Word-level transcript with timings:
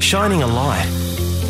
shining 0.00 0.42
a 0.42 0.46
light 0.46 0.86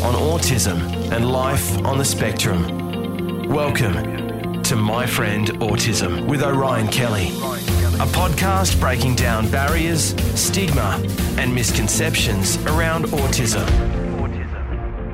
on 0.03 0.15
autism 0.15 0.79
and 1.11 1.31
life 1.31 1.77
on 1.85 1.97
the 1.97 2.05
spectrum. 2.05 3.47
Welcome 3.47 4.63
to 4.63 4.75
My 4.75 5.05
Friend 5.05 5.47
Autism 5.59 6.27
with 6.27 6.43
Orion 6.43 6.87
Kelly, 6.87 7.27
a 7.27 8.07
podcast 8.07 8.79
breaking 8.79 9.15
down 9.15 9.49
barriers, 9.51 10.15
stigma, 10.39 10.99
and 11.37 11.53
misconceptions 11.53 12.57
around 12.65 13.05
autism. 13.05 13.67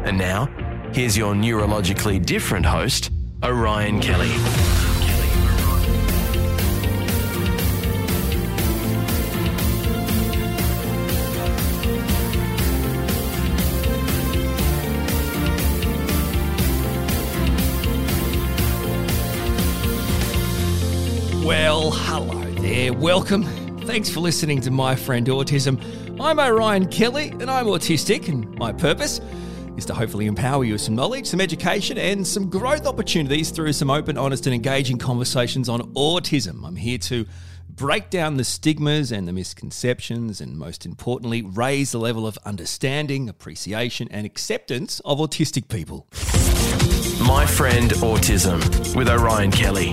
And 0.06 0.18
now, 0.18 0.46
here's 0.94 1.18
your 1.18 1.34
neurologically 1.34 2.26
different 2.26 2.66
host, 2.66 3.12
Orion 3.44 4.00
Kelly. 4.00 4.83
Welcome. 22.98 23.44
Thanks 23.82 24.10
for 24.10 24.20
listening 24.20 24.62
to 24.62 24.72
My 24.72 24.96
Friend 24.96 25.28
Autism. 25.28 25.80
I'm 26.22 26.40
Orion 26.40 26.88
Kelly, 26.88 27.30
and 27.30 27.52
I'm 27.52 27.66
autistic, 27.66 28.28
and 28.30 28.54
my 28.56 28.72
purpose 28.72 29.20
is 29.76 29.86
to 29.88 29.94
hopefully 29.94 30.26
empower 30.26 30.64
you 30.64 30.74
with 30.74 30.82
some 30.82 30.96
knowledge, 30.96 31.28
some 31.28 31.42
education, 31.42 31.98
and 31.98 32.26
some 32.26 32.50
growth 32.50 32.86
opportunities 32.86 33.52
through 33.52 33.74
some 33.74 33.90
open, 33.90 34.18
honest, 34.18 34.46
and 34.48 34.54
engaging 34.54 34.98
conversations 34.98 35.68
on 35.68 35.82
autism. 35.94 36.66
I'm 36.66 36.76
here 36.76 36.98
to 37.00 37.26
break 37.70 38.10
down 38.10 38.38
the 38.38 38.44
stigmas 38.44 39.12
and 39.12 39.28
the 39.28 39.34
misconceptions, 39.34 40.40
and 40.40 40.58
most 40.58 40.86
importantly, 40.86 41.42
raise 41.42 41.92
the 41.92 42.00
level 42.00 42.26
of 42.28 42.38
understanding, 42.46 43.28
appreciation, 43.28 44.08
and 44.12 44.26
acceptance 44.26 45.02
of 45.04 45.20
autistic 45.20 45.68
people. 45.68 46.08
My 47.22 47.46
Friend 47.46 47.92
Autism 47.92 48.96
with 48.96 49.10
Orion 49.10 49.52
Kelly. 49.52 49.90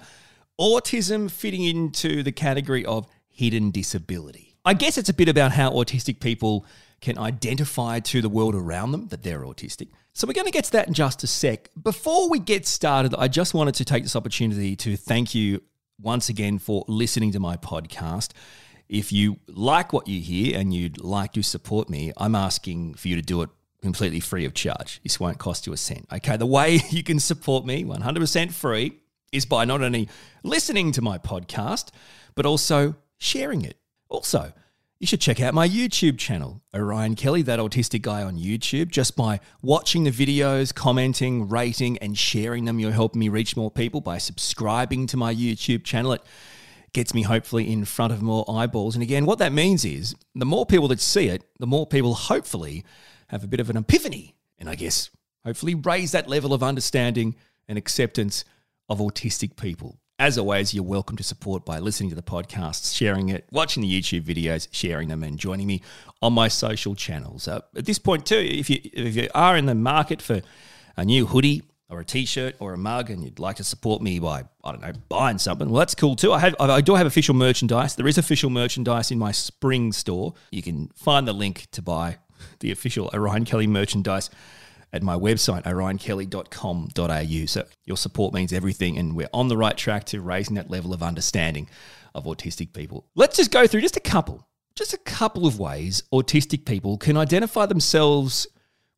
autism 0.61 1.31
fitting 1.31 1.65
into 1.65 2.23
the 2.23 2.33
category 2.33 2.85
of 2.85 3.07
hidden 3.29 3.71
disability. 3.71 4.57
I 4.65 4.75
guess 4.75 4.99
it's 4.99 5.09
a 5.09 5.15
bit 5.15 5.29
about 5.29 5.53
how 5.53 5.71
autistic 5.73 6.21
people 6.21 6.67
can 7.01 7.19
identify 7.19 8.01
to 8.01 8.21
the 8.21 8.29
world 8.29 8.55
around 8.55 8.93
them 8.93 9.09
that 9.09 9.23
they're 9.23 9.43
autistic. 9.43 9.89
So 10.13 10.27
we're 10.27 10.33
going 10.33 10.47
to 10.47 10.53
get 10.53 10.65
to 10.65 10.73
that 10.73 10.89
in 10.89 10.95
just 10.95 11.23
a 11.23 11.27
sec. 11.27 11.71
Before 11.81 12.29
we 12.29 12.41
get 12.41 12.67
started, 12.67 13.15
I 13.17 13.29
just 13.29 13.55
wanted 13.55 13.75
to 13.77 13.85
take 13.85 14.03
this 14.03 14.17
opportunity 14.17 14.75
to 14.77 14.97
thank 14.97 15.35
you 15.35 15.63
once 16.01 16.29
again 16.29 16.59
for 16.59 16.85
listening 16.89 17.33
to 17.33 17.41
my 17.41 17.57
podcast. 17.57 18.33
If 18.89 19.13
you 19.13 19.39
like 19.47 19.93
what 19.93 20.09
you 20.09 20.21
hear 20.21 20.59
and 20.59 20.75
you'd 20.75 21.01
like 21.01 21.33
to 21.35 21.43
support 21.43 21.89
me, 21.89 22.13
I'm 22.17 22.35
asking 22.35 22.95
for 22.95 23.09
you 23.09 23.17
to 23.17 23.23
do 23.23 23.43
it 23.43 23.51
completely 23.83 24.21
free 24.21 24.45
of 24.45 24.55
charge. 24.55 25.01
This 25.03 25.21
won't 25.21 25.39
cost 25.39 25.67
you 25.67 25.73
a 25.73 25.77
cent. 25.77 26.07
Okay, 26.13 26.37
the 26.37 26.47
way 26.47 26.81
you 26.91 27.03
can 27.03 27.21
support 27.21 27.65
me 27.65 27.85
100% 27.85 28.53
free 28.53 28.99
is 29.31 29.45
by 29.45 29.65
not 29.65 29.83
only 29.83 30.09
listening 30.43 30.93
to 30.93 31.03
my 31.03 31.19
podcast, 31.19 31.91
but 32.35 32.47
also 32.47 32.97
sharing 33.19 33.63
it. 33.63 33.77
Also, 34.09 34.53
you 35.01 35.07
should 35.07 35.21
check 35.21 35.41
out 35.41 35.55
my 35.55 35.69
YouTube 35.69 36.19
channel, 36.19 36.61
Orion 36.75 37.15
Kelly, 37.15 37.43
that 37.43 37.61
autistic 37.61 38.03
guy 38.03 38.23
on 38.23 38.37
YouTube. 38.37 38.89
Just 38.89 39.15
by 39.15 39.39
watching 39.63 40.03
the 40.03 40.11
videos, 40.11 40.75
commenting, 40.75 41.49
rating, 41.49 41.99
and 41.99 42.19
sharing 42.19 42.65
them, 42.65 42.81
you're 42.81 42.91
helping 42.91 43.21
me 43.21 43.29
reach 43.29 43.57
more 43.57 43.71
people 43.71 44.01
by 44.01 44.19
subscribing 44.19 45.07
to 45.07 45.17
my 45.17 45.33
YouTube 45.33 45.85
channel. 45.85 46.15
It 46.15 46.25
gets 46.93 47.15
me 47.15 47.23
hopefully 47.23 47.71
in 47.71 47.85
front 47.85 48.13
of 48.13 48.23
more 48.23 48.45
eyeballs. 48.51 48.97
And 48.97 49.03
again, 49.05 49.25
what 49.25 49.39
that 49.39 49.53
means 49.53 49.85
is 49.85 50.17
the 50.35 50.45
more 50.45 50.67
people 50.67 50.89
that 50.89 51.01
see 51.01 51.29
it, 51.29 51.45
the 51.61 51.67
more 51.67 51.87
people 51.87 52.15
hopefully 52.15 52.85
have 53.29 53.45
a 53.45 53.49
bit 53.49 53.61
of 53.61 53.71
an 53.71 53.77
epiphany. 53.77 54.35
And 54.59 54.69
I 54.69 54.75
guess 54.75 55.11
hopefully 55.45 55.77
raise 55.77 56.11
that 56.11 56.29
level 56.29 56.53
of 56.53 56.65
understanding 56.65 57.37
and 57.69 57.79
acceptance 57.79 58.45
of 58.89 58.99
autistic 58.99 59.57
people. 59.57 60.01
As 60.21 60.37
always, 60.37 60.75
you're 60.75 60.83
welcome 60.83 61.17
to 61.17 61.23
support 61.23 61.65
by 61.65 61.79
listening 61.79 62.09
to 62.11 62.17
the 62.17 62.23
podcast, 62.23 62.93
sharing 62.97 63.29
it, 63.29 63.47
watching 63.53 63.85
the 63.85 63.89
YouTube 63.89 64.23
videos, 64.23 64.67
sharing 64.73 65.07
them, 65.07 65.23
and 65.23 65.39
joining 65.39 65.69
me 65.69 65.81
on 66.21 66.33
my 66.33 66.49
social 66.49 66.97
channels. 66.97 67.47
Uh, 67.47 67.61
at 67.77 67.85
this 67.85 68.01
point, 68.01 68.27
too, 68.27 68.35
if 68.37 68.69
you 68.69 68.81
if 68.93 69.15
you 69.15 69.29
are 69.33 69.57
in 69.57 69.67
the 69.67 69.77
market 69.77 70.21
for 70.21 70.43
a 70.97 71.05
new 71.05 71.25
hoodie 71.27 71.63
or 71.89 72.01
a 72.01 72.05
t-shirt 72.05 72.57
or 72.59 72.75
a 72.75 72.77
mug, 72.77 73.11
and 73.11 73.23
you'd 73.23 73.39
like 73.39 73.55
to 73.57 73.65
support 73.65 74.03
me 74.03 74.19
by 74.19 74.43
I 74.65 74.73
don't 74.73 74.81
know 74.81 74.93
buying 75.09 75.39
something, 75.39 75.71
well, 75.71 75.79
that's 75.79 75.95
cool 75.95 76.17
too. 76.17 76.33
I 76.33 76.41
have 76.41 76.57
I 76.59 76.81
do 76.81 76.97
have 76.97 77.07
official 77.07 77.37
merchandise. 77.37 77.95
There 77.95 78.09
is 78.09 78.19
official 78.19 78.51
merchandise 78.51 79.13
in 79.13 79.21
my 79.21 79.31
spring 79.31 79.93
store. 79.93 80.35
You 80.51 80.63
can 80.63 80.89
find 80.97 81.29
the 81.29 81.33
link 81.33 81.69
to 81.71 81.81
buy 81.81 82.19
the 82.59 82.73
official 82.73 83.09
Orion 83.15 83.45
Kelly 83.45 83.69
merchandise 83.69 84.31
at 84.93 85.03
my 85.03 85.15
website, 85.15 85.65
orionkelly.com.au. 85.65 87.47
So 87.47 87.67
your 87.85 87.97
support 87.97 88.35
means 88.35 88.53
everything, 88.53 88.99
and 88.99 89.15
we're 89.15 89.29
on 89.33 89.49
the 89.49 89.57
right 89.57 89.77
track 89.77 90.05
to 90.07 90.21
raising 90.21 90.57
that 90.57 90.71
level 90.71 90.93
of 90.93 91.03
understanding 91.03 91.69
of 92.15 92.25
autistic 92.25 92.73
people. 92.73 93.07
Let's 93.15 93.37
just 93.37 93.51
go 93.51 93.67
through 93.67 93.83
just 93.83 93.97
a 93.97 94.01
couple, 94.01 94.47
just 94.75 94.95
a 94.95 94.99
couple 94.99 95.47
of 95.47 95.59
ways 95.59 96.03
autistic 96.13 96.65
people 96.65 96.97
can 96.97 97.17
identify 97.17 97.67
themselves 97.67 98.47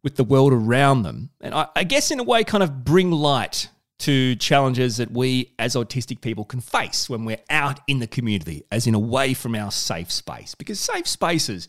with 0.03 0.17
the 0.17 0.25
world 0.25 0.53
around 0.53 1.03
them. 1.03 1.31
And 1.41 1.55
I, 1.55 1.69
I 1.77 1.85
guess, 1.85 2.11
in 2.11 2.21
a 2.21 2.25
way, 2.25 2.45
kind 2.45 2.63
of 2.63 2.85
bring 2.85 3.11
light 3.11 3.69
to 4.01 4.35
challenges 4.37 4.97
that 4.97 5.11
we 5.11 5.53
as 5.59 5.75
autistic 5.75 6.23
people 6.23 6.45
can 6.45 6.61
face 6.61 7.11
when 7.11 7.27
we're 7.27 7.41
out 7.51 7.81
in 7.87 7.99
the 7.99 8.07
community, 8.07 8.65
as 8.71 8.87
in 8.87 8.95
away 8.95 9.35
from 9.35 9.55
our 9.55 9.71
safe 9.71 10.11
space. 10.11 10.55
Because 10.55 10.81
safe 10.81 11.07
spaces, 11.07 11.69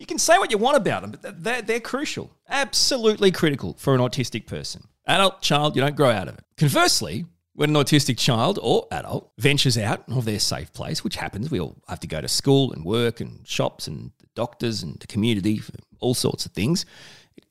you 0.00 0.06
can 0.06 0.18
say 0.18 0.38
what 0.38 0.50
you 0.50 0.56
want 0.56 0.78
about 0.78 1.02
them, 1.02 1.10
but 1.10 1.44
they're, 1.44 1.60
they're 1.60 1.78
crucial, 1.78 2.30
absolutely 2.48 3.30
critical 3.30 3.74
for 3.78 3.94
an 3.94 4.00
autistic 4.00 4.46
person. 4.46 4.88
Adult, 5.06 5.42
child, 5.42 5.76
you 5.76 5.82
don't 5.82 5.94
grow 5.94 6.10
out 6.10 6.26
of 6.26 6.38
it. 6.38 6.44
Conversely, 6.56 7.26
when 7.52 7.76
an 7.76 7.76
autistic 7.76 8.16
child 8.16 8.58
or 8.62 8.88
adult 8.90 9.30
ventures 9.36 9.76
out 9.76 10.08
of 10.08 10.24
their 10.24 10.38
safe 10.38 10.72
place, 10.72 11.04
which 11.04 11.16
happens, 11.16 11.50
we 11.50 11.60
all 11.60 11.76
have 11.86 12.00
to 12.00 12.06
go 12.06 12.18
to 12.18 12.28
school 12.28 12.72
and 12.72 12.82
work 12.82 13.20
and 13.20 13.46
shops 13.46 13.86
and 13.86 14.12
doctors 14.34 14.82
and 14.82 14.98
the 15.00 15.06
community 15.06 15.58
for 15.58 15.74
all 15.98 16.14
sorts 16.14 16.46
of 16.46 16.52
things. 16.52 16.86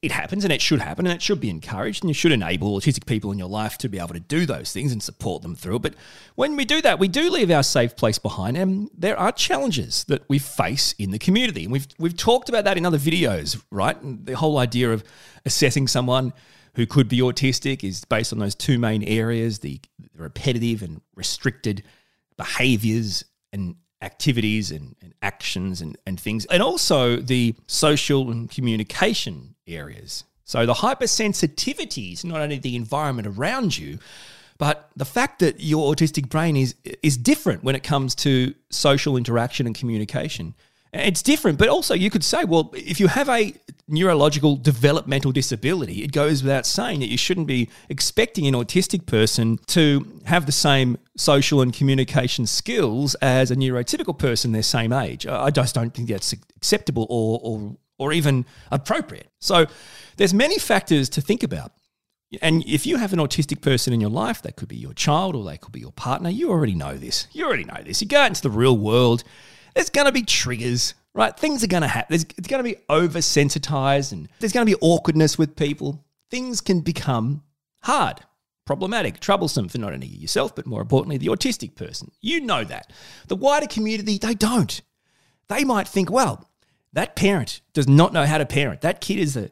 It 0.01 0.13
happens 0.13 0.45
and 0.45 0.53
it 0.53 0.61
should 0.61 0.79
happen 0.79 1.05
and 1.05 1.13
it 1.13 1.21
should 1.21 1.41
be 1.41 1.49
encouraged 1.49 2.03
and 2.03 2.09
you 2.09 2.13
should 2.13 2.31
enable 2.31 2.79
autistic 2.79 3.05
people 3.05 3.33
in 3.33 3.37
your 3.37 3.49
life 3.49 3.77
to 3.79 3.89
be 3.89 3.99
able 3.99 4.13
to 4.13 4.19
do 4.21 4.45
those 4.45 4.71
things 4.71 4.93
and 4.93 5.03
support 5.03 5.41
them 5.41 5.55
through 5.55 5.75
it. 5.75 5.81
But 5.81 5.95
when 6.35 6.55
we 6.55 6.63
do 6.63 6.81
that, 6.83 6.99
we 6.99 7.09
do 7.09 7.29
leave 7.29 7.51
our 7.51 7.63
safe 7.63 7.97
place 7.97 8.17
behind 8.17 8.55
and 8.55 8.89
there 8.97 9.19
are 9.19 9.33
challenges 9.33 10.05
that 10.05 10.23
we 10.29 10.39
face 10.39 10.93
in 10.93 11.11
the 11.11 11.19
community. 11.19 11.63
And 11.63 11.73
we've 11.73 11.87
we've 11.97 12.15
talked 12.15 12.47
about 12.47 12.63
that 12.63 12.77
in 12.77 12.85
other 12.85 12.97
videos, 12.97 13.61
right? 13.71 14.01
And 14.01 14.25
the 14.25 14.37
whole 14.37 14.57
idea 14.57 14.93
of 14.93 15.03
assessing 15.45 15.87
someone 15.89 16.31
who 16.75 16.85
could 16.85 17.09
be 17.09 17.19
autistic 17.19 17.83
is 17.83 18.05
based 18.05 18.31
on 18.31 18.39
those 18.39 18.55
two 18.55 18.79
main 18.79 19.03
areas, 19.03 19.59
the 19.59 19.81
repetitive 20.15 20.81
and 20.81 21.01
restricted 21.15 21.83
behaviors 22.37 23.25
and 23.51 23.75
activities 24.01 24.71
and, 24.71 24.95
and 25.01 25.13
actions 25.21 25.81
and, 25.81 25.97
and 26.05 26.19
things, 26.19 26.45
and 26.45 26.63
also 26.63 27.17
the 27.17 27.55
social 27.67 28.31
and 28.31 28.49
communication 28.49 29.55
areas. 29.67 30.23
So 30.45 30.65
the 30.65 30.73
hypersensitivity 30.73 32.13
is 32.13 32.25
not 32.25 32.41
only 32.41 32.57
the 32.57 32.75
environment 32.75 33.27
around 33.27 33.77
you, 33.77 33.99
but 34.57 34.89
the 34.95 35.05
fact 35.05 35.39
that 35.39 35.61
your 35.61 35.93
autistic 35.93 36.27
brain 36.29 36.57
is 36.57 36.75
is 37.01 37.17
different 37.17 37.63
when 37.63 37.75
it 37.75 37.83
comes 37.83 38.13
to 38.15 38.53
social 38.69 39.15
interaction 39.15 39.65
and 39.65 39.75
communication. 39.75 40.53
It's 40.91 41.21
different, 41.21 41.59
but 41.59 41.67
also 41.67 41.93
you 41.93 42.09
could 42.09 42.23
say, 42.23 42.45
well, 42.45 42.71
if 42.73 42.99
you 42.99 43.07
have 43.07 43.29
a 43.29 43.53
neurological 43.87 44.55
developmental 44.55 45.31
disability, 45.31 46.03
it 46.03 46.11
goes 46.11 46.41
without 46.41 46.65
saying 46.65 46.99
that 47.01 47.09
you 47.09 47.17
shouldn't 47.17 47.45
be 47.45 47.69
expecting 47.89 48.47
an 48.47 48.55
autistic 48.55 49.05
person 49.05 49.59
to 49.67 50.19
have 50.25 50.45
the 50.47 50.51
same 50.51 50.97
social 51.15 51.61
and 51.61 51.73
communication 51.73 52.47
skills 52.47 53.13
as 53.15 53.51
a 53.51 53.55
neurotypical 53.55 54.17
person 54.17 54.51
their 54.51 54.63
same 54.63 54.91
age. 54.91 55.27
I 55.27 55.51
just 55.51 55.75
don't 55.75 55.93
think 55.93 56.09
that's 56.09 56.33
acceptable 56.33 57.05
or, 57.09 57.39
or, 57.43 57.77
or 57.99 58.13
even 58.13 58.45
appropriate. 58.71 59.27
So 59.39 59.67
there's 60.17 60.33
many 60.33 60.57
factors 60.57 61.07
to 61.09 61.21
think 61.21 61.43
about. 61.43 61.71
And 62.41 62.63
if 62.67 62.85
you 62.85 62.97
have 62.97 63.11
an 63.11 63.19
autistic 63.19 63.61
person 63.61 63.91
in 63.91 63.99
your 63.99 64.11
life, 64.11 64.41
that 64.43 64.55
could 64.55 64.67
be 64.67 64.75
your 64.75 64.93
child 64.93 65.35
or 65.35 65.43
they 65.43 65.57
could 65.57 65.71
be 65.71 65.79
your 65.79 65.91
partner, 65.91 66.29
you 66.29 66.51
already 66.51 66.75
know 66.75 66.95
this. 66.95 67.27
You 67.31 67.45
already 67.45 67.63
know 67.63 67.81
this. 67.83 68.01
You 68.01 68.07
go 68.07 68.19
out 68.19 68.27
into 68.27 68.41
the 68.41 68.51
real 68.51 68.77
world, 68.77 69.23
there's 69.79 69.89
going 69.89 70.07
to 70.07 70.11
be 70.11 70.23
triggers, 70.23 70.93
right? 71.13 71.39
Things 71.39 71.63
are 71.63 71.67
going 71.67 71.83
to 71.83 71.87
happen. 71.87 72.07
There's, 72.09 72.25
it's 72.37 72.49
going 72.49 72.61
to 72.61 72.69
be 72.69 72.75
oversensitized 72.89 74.11
and 74.11 74.27
there's 74.39 74.51
going 74.51 74.67
to 74.67 74.75
be 74.75 74.77
awkwardness 74.81 75.37
with 75.37 75.55
people. 75.55 76.03
Things 76.29 76.59
can 76.59 76.81
become 76.81 77.43
hard, 77.83 78.19
problematic, 78.65 79.21
troublesome 79.21 79.69
for 79.69 79.77
not 79.77 79.93
only 79.93 80.07
yourself, 80.07 80.53
but 80.53 80.65
more 80.65 80.81
importantly, 80.81 81.17
the 81.17 81.27
autistic 81.27 81.75
person. 81.75 82.11
You 82.19 82.41
know 82.41 82.65
that. 82.65 82.91
The 83.29 83.37
wider 83.37 83.67
community, 83.67 84.17
they 84.17 84.33
don't. 84.33 84.81
They 85.47 85.63
might 85.63 85.87
think, 85.87 86.11
well, 86.11 86.49
that 86.91 87.15
parent 87.15 87.61
does 87.71 87.87
not 87.87 88.11
know 88.11 88.25
how 88.25 88.37
to 88.37 88.45
parent. 88.45 88.81
That 88.81 88.99
kid 88.99 89.19
is 89.19 89.37
a 89.37 89.49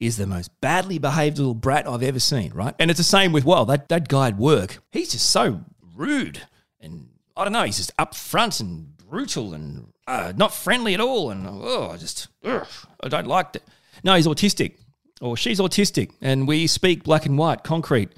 is 0.00 0.16
the 0.16 0.26
most 0.26 0.60
badly 0.60 0.98
behaved 0.98 1.38
little 1.38 1.54
brat 1.54 1.88
I've 1.88 2.02
ever 2.02 2.20
seen, 2.20 2.52
right? 2.52 2.74
And 2.80 2.90
it's 2.90 2.98
the 2.98 3.04
same 3.04 3.32
with, 3.32 3.44
well, 3.44 3.64
that, 3.66 3.88
that 3.88 4.08
guy 4.08 4.28
at 4.28 4.36
work, 4.36 4.78
he's 4.92 5.10
just 5.10 5.30
so 5.30 5.64
rude 5.96 6.42
and 6.80 7.08
I 7.36 7.44
don't 7.44 7.52
know, 7.52 7.64
he's 7.64 7.78
just 7.78 7.96
upfront 7.96 8.60
and 8.60 8.92
brutal 9.08 9.54
and 9.54 9.92
uh, 10.06 10.32
not 10.36 10.52
friendly 10.52 10.94
at 10.94 11.00
all. 11.00 11.30
And 11.30 11.46
oh, 11.48 11.90
I 11.92 11.96
just, 11.96 12.28
ugh, 12.44 12.66
I 13.02 13.08
don't 13.08 13.26
like 13.26 13.52
that. 13.52 13.62
No, 14.04 14.14
he's 14.14 14.26
autistic 14.26 14.74
or 15.20 15.36
she's 15.36 15.60
autistic 15.60 16.12
and 16.20 16.46
we 16.46 16.66
speak 16.66 17.04
black 17.04 17.26
and 17.26 17.36
white, 17.36 17.62
concrete, 17.64 18.10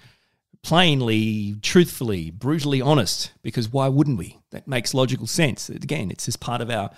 plainly, 0.62 1.56
truthfully, 1.62 2.30
brutally 2.30 2.80
honest 2.80 3.32
because 3.42 3.72
why 3.72 3.88
wouldn't 3.88 4.18
we? 4.18 4.38
That 4.50 4.68
makes 4.68 4.92
logical 4.92 5.26
sense. 5.26 5.68
Again, 5.68 6.10
it's 6.10 6.26
just 6.26 6.40
part 6.40 6.60
of 6.60 6.70
our, 6.70 6.90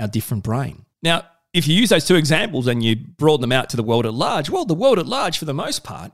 our 0.00 0.08
different 0.08 0.42
brain. 0.42 0.84
Now, 1.02 1.26
if 1.52 1.68
you 1.68 1.74
use 1.74 1.90
those 1.90 2.06
two 2.06 2.16
examples 2.16 2.66
and 2.66 2.82
you 2.82 2.96
broaden 2.96 3.42
them 3.42 3.52
out 3.52 3.68
to 3.70 3.76
the 3.76 3.82
world 3.82 4.06
at 4.06 4.14
large, 4.14 4.48
well, 4.48 4.64
the 4.64 4.74
world 4.74 4.98
at 4.98 5.06
large, 5.06 5.38
for 5.38 5.44
the 5.44 5.54
most 5.54 5.84
part, 5.84 6.12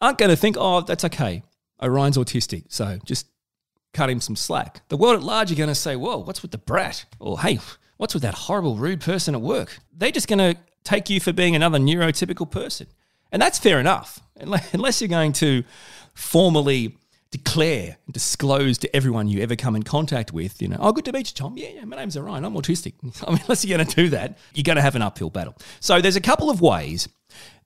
aren't 0.00 0.18
going 0.18 0.30
to 0.30 0.36
think, 0.36 0.56
oh, 0.58 0.80
that's 0.80 1.04
okay. 1.04 1.42
Orion's 1.80 2.18
autistic, 2.18 2.64
so 2.68 2.98
just 3.04 3.26
cut 3.94 4.10
him 4.10 4.20
some 4.20 4.36
slack. 4.36 4.82
The 4.88 4.96
world 4.96 5.16
at 5.16 5.22
large 5.22 5.52
are 5.52 5.56
going 5.56 5.68
to 5.68 5.74
say, 5.74 5.96
whoa, 5.96 6.18
what's 6.18 6.42
with 6.42 6.50
the 6.50 6.58
brat? 6.58 7.04
Or, 7.18 7.40
hey, 7.40 7.58
what's 7.96 8.14
with 8.14 8.22
that 8.22 8.34
horrible, 8.34 8.76
rude 8.76 9.00
person 9.00 9.34
at 9.34 9.40
work? 9.40 9.78
They're 9.96 10.10
just 10.10 10.28
going 10.28 10.38
to 10.38 10.60
take 10.84 11.10
you 11.10 11.20
for 11.20 11.32
being 11.32 11.54
another 11.54 11.78
neurotypical 11.78 12.50
person. 12.50 12.86
And 13.30 13.40
that's 13.40 13.58
fair 13.58 13.80
enough, 13.80 14.20
unless 14.36 15.00
you're 15.00 15.08
going 15.08 15.32
to 15.34 15.64
formally 16.14 16.96
declare 17.30 17.96
and 18.04 18.12
disclose 18.12 18.76
to 18.78 18.94
everyone 18.94 19.26
you 19.26 19.42
ever 19.42 19.56
come 19.56 19.74
in 19.74 19.82
contact 19.82 20.32
with, 20.32 20.60
you 20.60 20.68
know, 20.68 20.76
oh, 20.78 20.92
good 20.92 21.06
to 21.06 21.12
meet 21.12 21.30
you, 21.30 21.34
Tom. 21.34 21.56
Yeah, 21.56 21.70
yeah, 21.70 21.84
my 21.84 21.96
name's 21.96 22.16
Orion. 22.16 22.44
I'm 22.44 22.54
autistic. 22.54 22.92
I 23.26 23.30
mean, 23.30 23.40
unless 23.42 23.64
you're 23.64 23.76
going 23.76 23.88
to 23.88 23.96
do 23.96 24.10
that, 24.10 24.38
you're 24.54 24.64
going 24.64 24.76
to 24.76 24.82
have 24.82 24.94
an 24.94 25.02
uphill 25.02 25.30
battle. 25.30 25.56
So 25.80 26.00
there's 26.00 26.16
a 26.16 26.20
couple 26.20 26.50
of 26.50 26.60
ways 26.60 27.08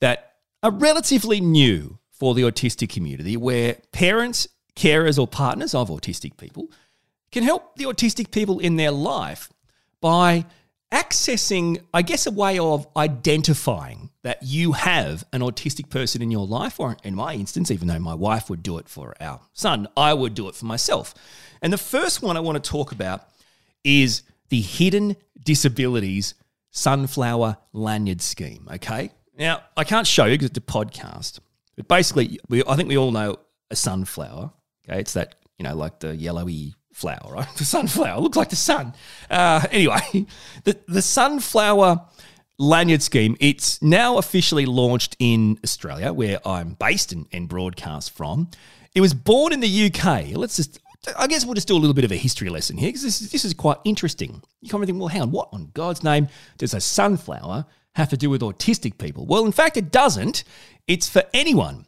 that 0.01 0.37
are 0.63 0.71
relatively 0.71 1.41
new 1.41 1.99
for 2.13 2.35
the 2.35 2.43
autistic 2.43 2.89
community 2.89 3.37
where 3.37 3.77
parents, 3.93 4.49
carers, 4.77 5.19
or 5.19 5.27
partners 5.27 5.75
of 5.75 5.89
autistic 5.89 6.37
people 6.37 6.71
can 7.33 7.43
help 7.43 7.77
the 7.77 7.85
autistic 7.85 8.31
people 8.31 8.59
in 8.61 8.77
their 8.77 8.93
life 8.93 9.51
by 10.01 10.45
accessing, 10.93 11.83
I 11.93 12.03
guess, 12.03 12.27
a 12.27 12.31
way 12.31 12.59
of 12.59 12.87
identifying 12.97 14.11
that 14.23 14.39
you 14.43 14.73
have 14.73 15.25
an 15.33 15.41
autistic 15.41 15.91
person 15.91 16.23
in 16.23 16.31
your 16.31 16.47
life, 16.47 16.79
or 16.79 16.97
in 17.03 17.15
my 17.15 17.35
instance, 17.35 17.71
even 17.71 17.89
though 17.89 17.99
my 17.99 18.15
wife 18.15 18.49
would 18.49 18.63
do 18.63 18.79
it 18.79 18.89
for 18.89 19.15
our 19.21 19.41
son, 19.53 19.89
I 19.97 20.15
would 20.15 20.35
do 20.35 20.49
it 20.49 20.55
for 20.55 20.67
myself. 20.67 21.15
And 21.61 21.73
the 21.73 21.79
first 21.79 22.23
one 22.23 22.37
I 22.37 22.41
want 22.41 22.63
to 22.63 22.71
talk 22.71 22.93
about 22.93 23.29
is 23.83 24.23
the 24.49 24.61
Hidden 24.61 25.17
Disabilities 25.45 26.35
Sunflower 26.71 27.57
Lanyard 27.73 28.21
Scheme. 28.21 28.69
Okay. 28.75 29.11
Now, 29.39 29.63
I 29.77 29.85
can't 29.85 30.07
show 30.07 30.27
you 30.27 30.35
because 30.35 30.51
it's 30.51 30.59
a 30.59 30.61
podcast, 30.61 31.41
but 31.77 31.89
basically, 31.89 32.39
we, 32.49 32.63
I 32.67 32.77
think 32.77 32.89
we 32.89 32.97
all 32.97 33.11
know 33.11 33.39
a 33.71 33.77
sunflower. 33.77 34.53
Okay. 34.89 35.01
It's 35.01 35.15
that, 35.15 35.37
you 35.59 35.65
know, 35.65 35.75
like 35.75 36.01
the 36.01 36.15
yellowy 36.15 36.75
flower, 36.93 37.31
right? 37.31 37.49
The 37.57 37.65
sunflower 37.65 38.21
looks 38.21 38.37
like 38.37 38.51
the 38.51 38.57
sun. 38.57 38.95
Uh, 39.31 39.67
anyway, 39.71 40.01
the 40.65 40.79
the 40.89 41.03
sunflower 41.03 42.01
lanyard 42.59 43.03
scheme. 43.03 43.37
It's 43.41 43.83
now 43.83 44.19
officially 44.19 44.67
launched 44.67 45.17
in 45.19 45.59
Australia, 45.63 46.13
where 46.13 46.47
I'm 46.47 46.75
based 46.75 47.13
and, 47.13 47.27
and 47.33 47.49
broadcast 47.49 48.17
from. 48.17 48.51
It 48.95 49.01
was 49.01 49.13
born 49.15 49.53
in 49.53 49.61
the 49.61 49.87
UK. 49.87 50.37
Let's 50.37 50.57
just. 50.57 50.81
I 51.17 51.29
guess 51.29 51.45
we'll 51.45 51.55
just 51.55 51.69
do 51.69 51.77
a 51.77 51.79
little 51.79 51.95
bit 51.95 52.05
of 52.05 52.11
a 52.11 52.17
history 52.17 52.49
lesson 52.49 52.77
here 52.77 52.89
because 52.89 53.03
this, 53.03 53.21
this 53.31 53.45
is 53.45 53.55
quite 53.55 53.77
interesting. 53.85 54.43
You 54.61 54.69
come 54.69 54.83
and 54.83 54.89
think, 54.89 54.99
well, 54.99 55.07
hang 55.07 55.23
on, 55.23 55.31
what 55.31 55.51
on 55.53 55.71
God's 55.73 56.03
name 56.03 56.27
does 56.59 56.75
a 56.75 56.81
sunflower 56.81 57.65
have 57.95 58.09
to 58.09 58.17
do 58.17 58.29
with 58.29 58.41
autistic 58.41 58.99
people? 58.99 59.25
Well, 59.25 59.47
in 59.47 59.53
fact, 59.53 59.77
it 59.77 59.93
doesn't. 59.93 60.43
It's 60.89 61.09
for 61.09 61.23
anyone 61.33 61.87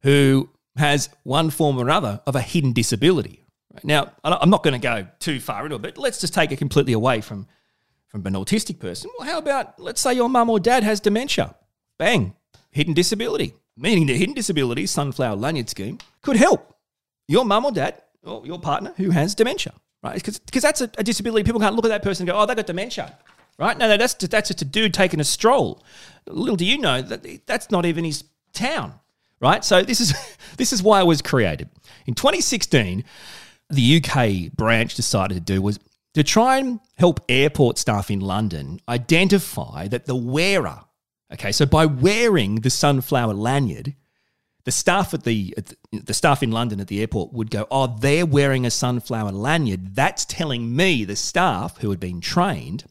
who 0.00 0.48
has 0.76 1.08
one 1.22 1.50
form 1.50 1.78
or 1.78 1.82
another 1.82 2.20
of 2.26 2.36
a 2.36 2.40
hidden 2.40 2.72
disability. 2.72 3.42
Now, 3.84 4.12
I'm 4.24 4.50
not 4.50 4.62
going 4.62 4.72
to 4.72 4.78
go 4.78 5.06
too 5.18 5.40
far 5.40 5.64
into 5.64 5.76
it, 5.76 5.82
but 5.82 5.98
let's 5.98 6.20
just 6.20 6.34
take 6.34 6.50
it 6.52 6.56
completely 6.56 6.92
away 6.92 7.20
from, 7.20 7.46
from 8.08 8.26
an 8.26 8.34
autistic 8.34 8.78
person. 8.78 9.10
Well, 9.18 9.28
how 9.28 9.38
about, 9.38 9.78
let's 9.78 10.00
say 10.00 10.14
your 10.14 10.28
mum 10.28 10.48
or 10.48 10.58
dad 10.58 10.82
has 10.82 11.00
dementia. 11.00 11.54
Bang, 11.98 12.34
hidden 12.70 12.94
disability. 12.94 13.54
Meaning 13.76 14.06
the 14.06 14.16
hidden 14.16 14.34
disability 14.34 14.86
sunflower 14.86 15.36
lanyard 15.36 15.68
scheme 15.68 15.98
could 16.22 16.36
help 16.36 16.74
your 17.28 17.44
mum 17.44 17.66
or 17.66 17.72
dad 17.72 18.00
or 18.22 18.46
your 18.46 18.58
partner 18.58 18.94
who 18.96 19.10
has 19.10 19.34
dementia, 19.34 19.72
right? 20.02 20.14
Because 20.14 20.62
that's 20.62 20.80
a, 20.80 20.90
a, 20.96 21.04
disability. 21.04 21.44
People 21.44 21.60
can't 21.60 21.74
look 21.74 21.84
at 21.84 21.88
that 21.88 22.02
person 22.02 22.22
and 22.22 22.34
go, 22.34 22.40
oh, 22.40 22.46
they 22.46 22.54
got 22.54 22.66
dementia, 22.66 23.16
right? 23.58 23.76
No, 23.76 23.86
no, 23.88 23.96
that's 23.96 24.14
that's 24.14 24.48
just 24.48 24.62
a 24.62 24.64
dude 24.64 24.94
taking 24.94 25.20
a 25.20 25.24
stroll. 25.24 25.84
Little 26.26 26.56
do 26.56 26.64
you 26.64 26.78
know 26.78 27.02
that 27.02 27.46
that's 27.46 27.70
not 27.70 27.84
even 27.84 28.04
his 28.04 28.24
town, 28.54 28.94
right? 29.40 29.64
So 29.64 29.82
this 29.82 30.00
is 30.00 30.14
this 30.56 30.72
is 30.72 30.82
why 30.82 31.00
it 31.00 31.06
was 31.06 31.22
created. 31.22 31.68
In 32.06 32.14
2016, 32.14 33.04
the 33.70 34.02
UK 34.02 34.52
branch 34.52 34.94
decided 34.94 35.34
to 35.34 35.40
do 35.40 35.60
was 35.60 35.78
to 36.14 36.22
try 36.22 36.58
and 36.58 36.80
help 36.96 37.20
airport 37.28 37.78
staff 37.78 38.10
in 38.10 38.20
London 38.20 38.80
identify 38.88 39.86
that 39.88 40.06
the 40.06 40.16
wearer, 40.16 40.80
okay, 41.32 41.52
so 41.52 41.66
by 41.66 41.84
wearing 41.84 42.56
the 42.56 42.70
sunflower 42.70 43.34
lanyard, 43.34 43.94
the 44.64 44.72
staff 44.72 45.12
at 45.12 45.24
the, 45.24 45.54
at 45.56 45.74
the 45.92 46.14
staff 46.14 46.42
in 46.42 46.50
London 46.50 46.80
at 46.80 46.88
the 46.88 47.00
airport 47.00 47.32
would 47.32 47.50
go, 47.50 47.66
"Oh, 47.70 47.86
they're 47.86 48.26
wearing 48.26 48.66
a 48.66 48.70
sunflower 48.70 49.32
lanyard. 49.32 49.94
That's 49.94 50.24
telling 50.24 50.74
me 50.74 51.04
the 51.04 51.16
staff 51.16 51.78
who 51.78 51.90
had 51.90 52.00
been 52.00 52.20
trained 52.20 52.84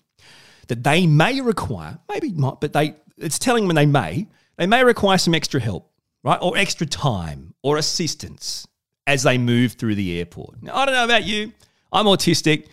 that 0.67 0.83
they 0.83 1.05
may 1.05 1.41
require, 1.41 1.99
maybe 2.09 2.31
not, 2.31 2.61
but 2.61 2.73
they 2.73 2.95
it's 3.17 3.39
telling 3.39 3.67
them 3.67 3.75
they 3.75 3.85
may 3.85 4.27
they 4.57 4.67
may 4.67 4.83
require 4.83 5.17
some 5.17 5.33
extra 5.33 5.59
help, 5.59 5.91
right, 6.25 6.39
or 6.41 6.57
extra 6.57 6.85
time 6.85 7.53
or 7.63 7.77
assistance." 7.77 8.67
as 9.07 9.23
they 9.23 9.37
move 9.37 9.73
through 9.73 9.95
the 9.95 10.17
airport. 10.17 10.61
Now, 10.61 10.75
I 10.75 10.85
don't 10.85 10.95
know 10.95 11.05
about 11.05 11.25
you. 11.25 11.51
I'm 11.91 12.05
autistic. 12.05 12.67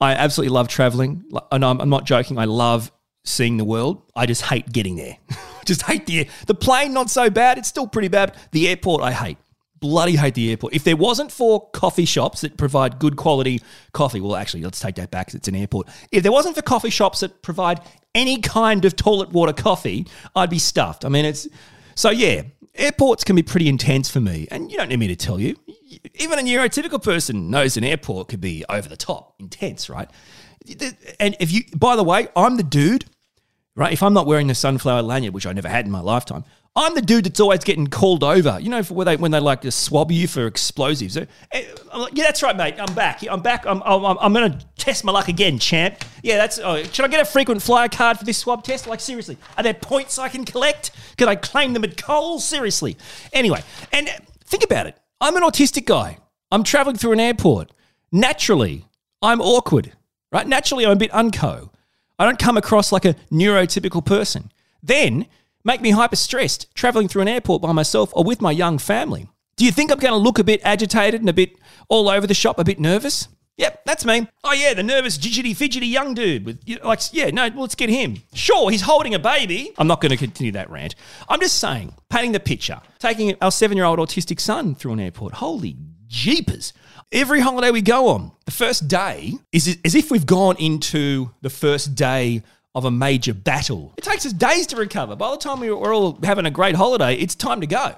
I 0.00 0.12
absolutely 0.12 0.52
love 0.52 0.68
traveling. 0.68 1.24
And 1.52 1.64
I'm, 1.64 1.80
I'm 1.80 1.88
not 1.88 2.04
joking. 2.04 2.38
I 2.38 2.44
love 2.44 2.90
seeing 3.24 3.56
the 3.56 3.64
world. 3.64 4.02
I 4.14 4.26
just 4.26 4.42
hate 4.42 4.70
getting 4.72 4.96
there. 4.96 5.16
just 5.64 5.82
hate 5.82 6.06
the 6.06 6.28
the 6.46 6.54
plane. 6.54 6.92
Not 6.92 7.10
so 7.10 7.30
bad. 7.30 7.58
It's 7.58 7.68
still 7.68 7.86
pretty 7.86 8.08
bad. 8.08 8.36
The 8.52 8.68
airport, 8.68 9.02
I 9.02 9.12
hate. 9.12 9.38
Bloody 9.78 10.16
hate 10.16 10.34
the 10.34 10.50
airport. 10.50 10.74
If 10.74 10.84
there 10.84 10.96
wasn't 10.96 11.30
for 11.30 11.68
coffee 11.70 12.06
shops 12.06 12.40
that 12.40 12.56
provide 12.56 12.98
good 12.98 13.16
quality 13.16 13.60
coffee, 13.92 14.20
well, 14.20 14.34
actually, 14.34 14.62
let's 14.62 14.80
take 14.80 14.94
that 14.96 15.10
back. 15.10 15.34
It's 15.34 15.48
an 15.48 15.54
airport. 15.54 15.88
If 16.10 16.22
there 16.22 16.32
wasn't 16.32 16.56
for 16.56 16.62
coffee 16.62 16.90
shops 16.90 17.20
that 17.20 17.42
provide 17.42 17.80
any 18.14 18.40
kind 18.40 18.84
of 18.84 18.96
toilet 18.96 19.30
water 19.32 19.52
coffee, 19.52 20.06
I'd 20.34 20.50
be 20.50 20.58
stuffed. 20.58 21.04
I 21.04 21.08
mean, 21.10 21.26
it's 21.26 21.46
so 21.94 22.10
yeah. 22.10 22.42
Airports 22.78 23.24
can 23.24 23.36
be 23.36 23.42
pretty 23.42 23.68
intense 23.68 24.10
for 24.10 24.20
me, 24.20 24.46
and 24.50 24.70
you 24.70 24.76
don't 24.76 24.88
need 24.88 24.98
me 24.98 25.08
to 25.08 25.16
tell 25.16 25.40
you 25.40 25.56
even 26.14 26.38
a 26.38 26.42
neurotypical 26.42 27.02
person 27.02 27.50
knows 27.50 27.76
an 27.76 27.84
airport 27.84 28.28
could 28.28 28.40
be 28.40 28.64
over 28.68 28.88
the 28.88 28.96
top, 28.96 29.34
intense, 29.38 29.88
right? 29.88 30.10
And 31.20 31.36
if 31.40 31.52
you, 31.52 31.62
by 31.76 31.96
the 31.96 32.02
way, 32.02 32.28
I'm 32.34 32.56
the 32.56 32.62
dude, 32.62 33.04
right? 33.74 33.92
If 33.92 34.02
I'm 34.02 34.14
not 34.14 34.26
wearing 34.26 34.48
the 34.48 34.54
sunflower 34.54 35.02
lanyard, 35.02 35.34
which 35.34 35.46
I 35.46 35.52
never 35.52 35.68
had 35.68 35.84
in 35.86 35.92
my 35.92 36.00
lifetime, 36.00 36.44
I'm 36.76 36.94
the 36.94 37.00
dude 37.00 37.24
that's 37.24 37.40
always 37.40 37.64
getting 37.64 37.86
called 37.86 38.22
over. 38.22 38.58
You 38.60 38.68
know, 38.68 38.82
for 38.82 38.92
when 38.92 39.06
they 39.06 39.16
when 39.16 39.30
they 39.30 39.40
like 39.40 39.62
to 39.62 39.70
swab 39.70 40.12
you 40.12 40.28
for 40.28 40.46
explosives. 40.46 41.16
Eh, 41.16 41.24
I'm 41.90 42.02
like, 42.02 42.12
yeah, 42.14 42.24
that's 42.24 42.42
right, 42.42 42.54
mate. 42.54 42.74
I'm 42.78 42.94
back. 42.94 43.22
I'm 43.28 43.40
back. 43.40 43.64
I'm 43.66 43.82
I'm, 43.82 44.18
I'm 44.20 44.32
going 44.34 44.52
to 44.52 44.66
test 44.76 45.02
my 45.02 45.10
luck 45.10 45.28
again, 45.28 45.58
champ. 45.58 46.04
Yeah, 46.22 46.36
that's. 46.36 46.58
Oh, 46.58 46.82
should 46.82 47.06
I 47.06 47.08
get 47.08 47.20
a 47.20 47.24
frequent 47.24 47.62
flyer 47.62 47.88
card 47.88 48.18
for 48.18 48.24
this 48.24 48.36
swab 48.36 48.62
test? 48.62 48.86
Like 48.86 49.00
seriously, 49.00 49.38
are 49.56 49.62
there 49.62 49.72
points 49.72 50.18
I 50.18 50.28
can 50.28 50.44
collect? 50.44 50.90
Can 51.16 51.28
I 51.28 51.34
claim 51.36 51.72
them 51.72 51.82
at 51.82 51.96
Coles? 51.96 52.44
Seriously. 52.44 52.98
Anyway, 53.32 53.62
and 53.90 54.10
think 54.44 54.62
about 54.62 54.86
it. 54.86 54.98
I'm 55.18 55.34
an 55.34 55.42
autistic 55.42 55.86
guy. 55.86 56.18
I'm 56.52 56.62
traveling 56.62 56.96
through 56.96 57.12
an 57.12 57.20
airport. 57.20 57.72
Naturally, 58.12 58.84
I'm 59.22 59.40
awkward, 59.40 59.92
right? 60.30 60.46
Naturally, 60.46 60.84
I'm 60.84 60.92
a 60.92 60.96
bit 60.96 61.14
unco. 61.14 61.72
I 62.18 62.26
don't 62.26 62.38
come 62.38 62.58
across 62.58 62.92
like 62.92 63.06
a 63.06 63.14
neurotypical 63.32 64.04
person. 64.04 64.52
Then 64.82 65.26
make 65.66 65.80
me 65.82 65.90
hyper 65.90 66.16
stressed 66.16 66.72
traveling 66.74 67.08
through 67.08 67.22
an 67.22 67.28
airport 67.28 67.60
by 67.60 67.72
myself 67.72 68.10
or 68.14 68.22
with 68.22 68.40
my 68.40 68.52
young 68.52 68.78
family. 68.78 69.28
Do 69.56 69.64
you 69.64 69.72
think 69.72 69.90
I'm 69.90 69.98
going 69.98 70.12
to 70.12 70.18
look 70.18 70.38
a 70.38 70.44
bit 70.44 70.60
agitated 70.62 71.20
and 71.20 71.28
a 71.28 71.32
bit 71.32 71.58
all 71.88 72.08
over 72.08 72.26
the 72.26 72.34
shop, 72.34 72.58
a 72.58 72.64
bit 72.64 72.78
nervous? 72.78 73.28
Yep, 73.56 73.82
that's 73.86 74.04
me. 74.04 74.28
Oh 74.44 74.52
yeah, 74.52 74.74
the 74.74 74.82
nervous, 74.82 75.16
fidgety, 75.16 75.54
fidgety 75.54 75.86
young 75.86 76.12
dude 76.12 76.44
with 76.44 76.62
like 76.84 77.00
yeah, 77.12 77.30
no, 77.30 77.48
let's 77.56 77.74
get 77.74 77.88
him. 77.88 78.18
Sure, 78.34 78.70
he's 78.70 78.82
holding 78.82 79.14
a 79.14 79.18
baby. 79.18 79.72
I'm 79.78 79.86
not 79.86 80.02
going 80.02 80.10
to 80.10 80.18
continue 80.18 80.52
that 80.52 80.68
rant. 80.70 80.94
I'm 81.26 81.40
just 81.40 81.58
saying, 81.58 81.94
painting 82.10 82.32
the 82.32 82.40
picture, 82.40 82.82
taking 82.98 83.34
our 83.40 83.50
seven-year-old 83.50 83.98
autistic 83.98 84.40
son 84.40 84.74
through 84.74 84.92
an 84.92 85.00
airport. 85.00 85.32
Holy 85.34 85.74
jeepers! 86.06 86.74
Every 87.12 87.40
holiday 87.40 87.70
we 87.70 87.80
go 87.80 88.08
on, 88.08 88.32
the 88.44 88.50
first 88.50 88.88
day 88.88 89.32
is 89.52 89.78
as 89.86 89.94
if 89.94 90.10
we've 90.10 90.26
gone 90.26 90.56
into 90.58 91.30
the 91.40 91.50
first 91.50 91.94
day 91.94 92.42
of 92.76 92.84
a 92.84 92.90
major 92.90 93.32
battle. 93.32 93.94
It 93.96 94.04
takes 94.04 94.26
us 94.26 94.34
days 94.34 94.66
to 94.66 94.76
recover. 94.76 95.16
By 95.16 95.30
the 95.30 95.38
time 95.38 95.60
we're 95.60 95.72
all 95.72 96.18
having 96.22 96.44
a 96.44 96.50
great 96.50 96.74
holiday, 96.74 97.14
it's 97.14 97.34
time 97.34 97.62
to 97.62 97.66
go. 97.66 97.94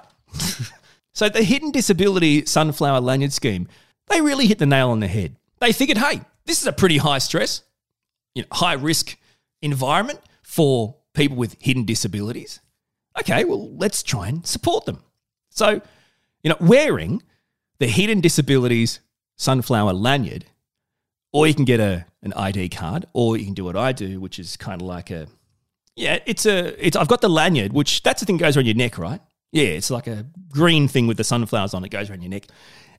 so 1.13 1.27
the 1.27 1.43
hidden 1.43 1.71
disability 1.71 2.45
sunflower 2.45 3.01
lanyard 3.01 3.33
scheme, 3.33 3.67
they 4.07 4.21
really 4.21 4.47
hit 4.47 4.57
the 4.57 4.65
nail 4.65 4.89
on 4.91 5.01
the 5.01 5.07
head. 5.07 5.35
They 5.59 5.73
figured, 5.73 5.97
hey, 5.97 6.21
this 6.45 6.61
is 6.61 6.67
a 6.67 6.71
pretty 6.71 6.97
high 6.97 7.17
stress, 7.17 7.61
you 8.33 8.43
know, 8.43 8.47
high 8.53 8.73
risk 8.73 9.17
environment 9.61 10.21
for 10.43 10.95
people 11.13 11.35
with 11.35 11.57
hidden 11.59 11.83
disabilities. 11.83 12.61
okay, 13.19 13.43
well, 13.43 13.75
let's 13.75 14.01
try 14.01 14.29
and 14.29 14.47
support 14.47 14.85
them. 14.85 15.03
So, 15.49 15.81
you 16.41 16.49
know, 16.51 16.57
wearing 16.61 17.21
the 17.79 17.87
Hidden 17.87 18.21
Disabilities 18.21 19.01
Sunflower 19.35 19.91
lanyard, 19.91 20.45
or 21.33 21.47
you 21.47 21.53
can 21.53 21.65
get 21.65 21.81
a 21.81 22.05
an 22.21 22.33
ID 22.33 22.69
card, 22.69 23.05
or 23.13 23.37
you 23.37 23.45
can 23.45 23.53
do 23.53 23.63
what 23.63 23.75
I 23.75 23.91
do, 23.91 24.19
which 24.19 24.39
is 24.39 24.57
kind 24.57 24.81
of 24.81 24.87
like 24.87 25.09
a 25.09 25.27
yeah, 25.95 26.19
it's 26.25 26.45
a 26.45 26.85
it's 26.85 26.95
I've 26.95 27.07
got 27.07 27.21
the 27.21 27.29
lanyard, 27.29 27.73
which 27.73 28.03
that's 28.03 28.21
the 28.21 28.25
thing 28.25 28.37
that 28.37 28.43
goes 28.43 28.57
around 28.57 28.65
your 28.65 28.75
neck, 28.75 28.97
right? 28.97 29.21
Yeah, 29.51 29.65
it's 29.65 29.91
like 29.91 30.07
a 30.07 30.25
green 30.49 30.87
thing 30.87 31.07
with 31.07 31.17
the 31.17 31.23
sunflowers 31.23 31.73
on 31.73 31.83
it 31.83 31.89
goes 31.89 32.09
around 32.09 32.21
your 32.21 32.29
neck. 32.29 32.45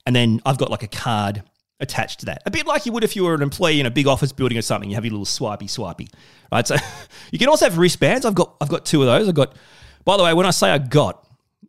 And 0.06 0.14
then 0.14 0.40
I've 0.44 0.58
got 0.58 0.70
like 0.70 0.82
a 0.82 0.88
card 0.88 1.42
attached 1.78 2.20
to 2.20 2.26
that. 2.26 2.42
A 2.44 2.50
bit 2.50 2.66
like 2.66 2.84
you 2.84 2.92
would 2.92 3.04
if 3.04 3.16
you 3.16 3.24
were 3.24 3.34
an 3.34 3.42
employee 3.42 3.80
in 3.80 3.86
a 3.86 3.90
big 3.90 4.06
office 4.06 4.32
building 4.32 4.58
or 4.58 4.62
something. 4.62 4.90
You 4.90 4.96
have 4.96 5.04
your 5.04 5.12
little 5.12 5.24
swipey 5.24 5.66
swipey, 5.66 6.08
right? 6.52 6.66
So 6.66 6.76
you 7.32 7.38
can 7.38 7.48
also 7.48 7.64
have 7.64 7.78
wristbands. 7.78 8.26
I've 8.26 8.34
got 8.34 8.56
I've 8.60 8.68
got 8.68 8.84
two 8.84 9.00
of 9.00 9.06
those. 9.06 9.28
I've 9.28 9.34
got. 9.34 9.56
By 10.04 10.16
the 10.16 10.24
way, 10.24 10.34
when 10.34 10.46
I 10.46 10.50
say 10.50 10.70
I 10.70 10.78
got, 10.78 11.26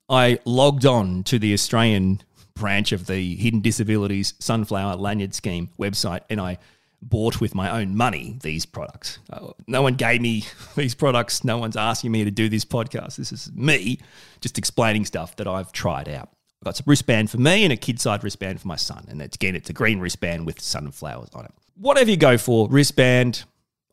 I 0.10 0.39
logged 0.46 0.86
on 0.86 1.24
to 1.24 1.39
the 1.39 1.53
Australian 1.53 2.22
branch 2.55 2.91
of 2.91 3.08
the 3.08 3.36
Hidden 3.36 3.62
Disabilities 3.62 4.34
Sunflower 4.39 4.96
Lanyard 4.96 5.34
Scheme 5.34 5.70
website, 5.79 6.22
and 6.29 6.39
I 6.39 6.58
bought 7.01 7.41
with 7.41 7.55
my 7.55 7.70
own 7.70 7.96
money 7.96 8.38
these 8.41 8.65
products. 8.65 9.20
Uh, 9.31 9.50
no 9.67 9.81
one 9.81 9.96
gave 9.96 10.22
me 10.22 10.46
these 10.75 10.96
products. 10.96 11.43
No 11.43 11.58
one's 11.58 11.77
asking 11.77 12.12
me 12.12 12.24
to 12.24 12.31
do 12.31 12.50
this 12.50 12.65
podcast. 12.65 13.15
This 13.15 13.31
is 13.31 13.51
me 13.53 14.00
just 14.39 14.58
explaining 14.58 15.05
stuff 15.05 15.36
that 15.38 15.48
I've 15.48 15.72
tried 15.72 16.10
out. 16.10 16.29
I've 16.62 16.65
got 16.65 16.77
some 16.77 16.86
wristband 16.88 17.31
for 17.31 17.38
me 17.38 17.63
and 17.63 17.74
a 17.74 17.77
kid 17.77 18.00
side 18.00 18.24
wristband 18.24 18.62
for 18.62 18.67
my 18.67 18.75
son. 18.75 19.05
And 19.10 19.22
it's, 19.22 19.36
again, 19.36 19.55
it's 19.55 19.70
a 19.70 19.74
green 19.74 20.00
wristband 20.00 20.46
with 20.46 20.62
sunflowers 20.62 21.29
on 21.34 21.46
it. 21.46 21.51
Whatever 21.75 22.12
you 22.12 22.17
go 22.17 22.38
for, 22.38 22.70
wristband, 22.70 23.46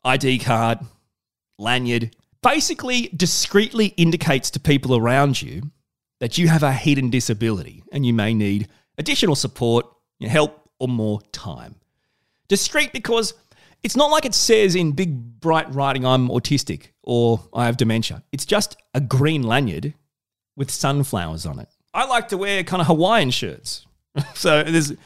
ID 0.03 0.39
card, 0.39 0.79
lanyard, 1.57 2.15
basically 2.43 3.09
discreetly 3.15 3.87
indicates 3.97 4.51
to 4.51 4.59
people 4.59 4.95
around 4.95 5.41
you 5.41 5.71
that 6.19 6.37
you 6.37 6.47
have 6.47 6.63
a 6.63 6.71
hidden 6.71 7.09
disability 7.09 7.83
and 7.91 8.05
you 8.05 8.13
may 8.13 8.33
need 8.33 8.67
additional 8.97 9.35
support, 9.35 9.87
help, 10.21 10.69
or 10.79 10.87
more 10.87 11.21
time. 11.31 11.75
Discreet 12.49 12.91
because 12.91 13.33
it's 13.83 13.95
not 13.95 14.11
like 14.11 14.25
it 14.25 14.35
says 14.35 14.75
in 14.75 14.91
big 14.91 15.39
bright 15.39 15.73
writing, 15.73 16.05
I'm 16.05 16.27
autistic 16.27 16.87
or 17.03 17.41
I 17.53 17.65
have 17.65 17.77
dementia. 17.77 18.23
It's 18.31 18.45
just 18.45 18.75
a 18.93 18.99
green 18.99 19.43
lanyard 19.43 19.93
with 20.57 20.69
sunflowers 20.69 21.45
on 21.45 21.59
it. 21.59 21.69
I 21.93 22.05
like 22.05 22.27
to 22.29 22.37
wear 22.37 22.63
kind 22.63 22.81
of 22.81 22.87
Hawaiian 22.87 23.31
shirts. 23.31 23.85
so 24.33 24.63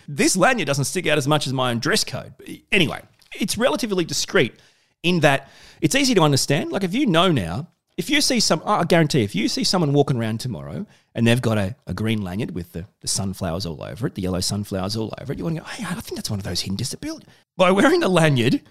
this 0.08 0.36
lanyard 0.36 0.68
doesn't 0.68 0.86
stick 0.86 1.06
out 1.06 1.18
as 1.18 1.28
much 1.28 1.46
as 1.46 1.54
my 1.54 1.70
own 1.70 1.80
dress 1.80 2.04
code. 2.04 2.34
But 2.38 2.48
anyway, 2.72 3.02
it's 3.40 3.58
relatively 3.58 4.06
discreet 4.06 4.56
in 5.04 5.20
that 5.20 5.50
it's 5.82 5.96
easy 5.96 6.16
to 6.16 6.22
understand. 6.22 6.72
Like 6.72 6.84
if 6.84 6.94
you 6.94 7.06
know 7.06 7.32
now, 7.32 7.68
if 7.98 8.10
you 8.10 8.22
see 8.22 8.40
some, 8.40 8.62
I 8.66 8.84
guarantee, 8.84 9.24
if 9.24 9.36
you 9.36 9.48
see 9.48 9.64
someone 9.64 9.94
walking 9.94 10.18
around 10.18 10.40
tomorrow 10.40 10.86
and 11.14 11.28
they've 11.28 11.42
got 11.42 11.58
a, 11.58 11.76
a 11.86 11.94
green 11.94 12.22
lanyard 12.22 12.52
with 12.52 12.72
the, 12.74 12.86
the 13.02 13.08
sunflowers 13.08 13.66
all 13.66 13.84
over 13.84 14.08
it, 14.08 14.16
the 14.16 14.22
yellow 14.22 14.40
sunflowers 14.40 14.96
all 14.96 15.14
over 15.20 15.32
it, 15.32 15.38
you 15.38 15.44
want 15.44 15.58
to 15.58 15.62
go, 15.62 15.68
hey, 15.68 15.86
I 15.86 15.94
think 16.02 16.16
that's 16.16 16.30
one 16.30 16.40
of 16.40 16.46
those 16.46 16.62
hidden 16.62 16.76
disabilities. 16.76 17.30
By 17.56 17.72
wearing 17.72 18.00
the 18.00 18.10
lanyard, 18.10 18.62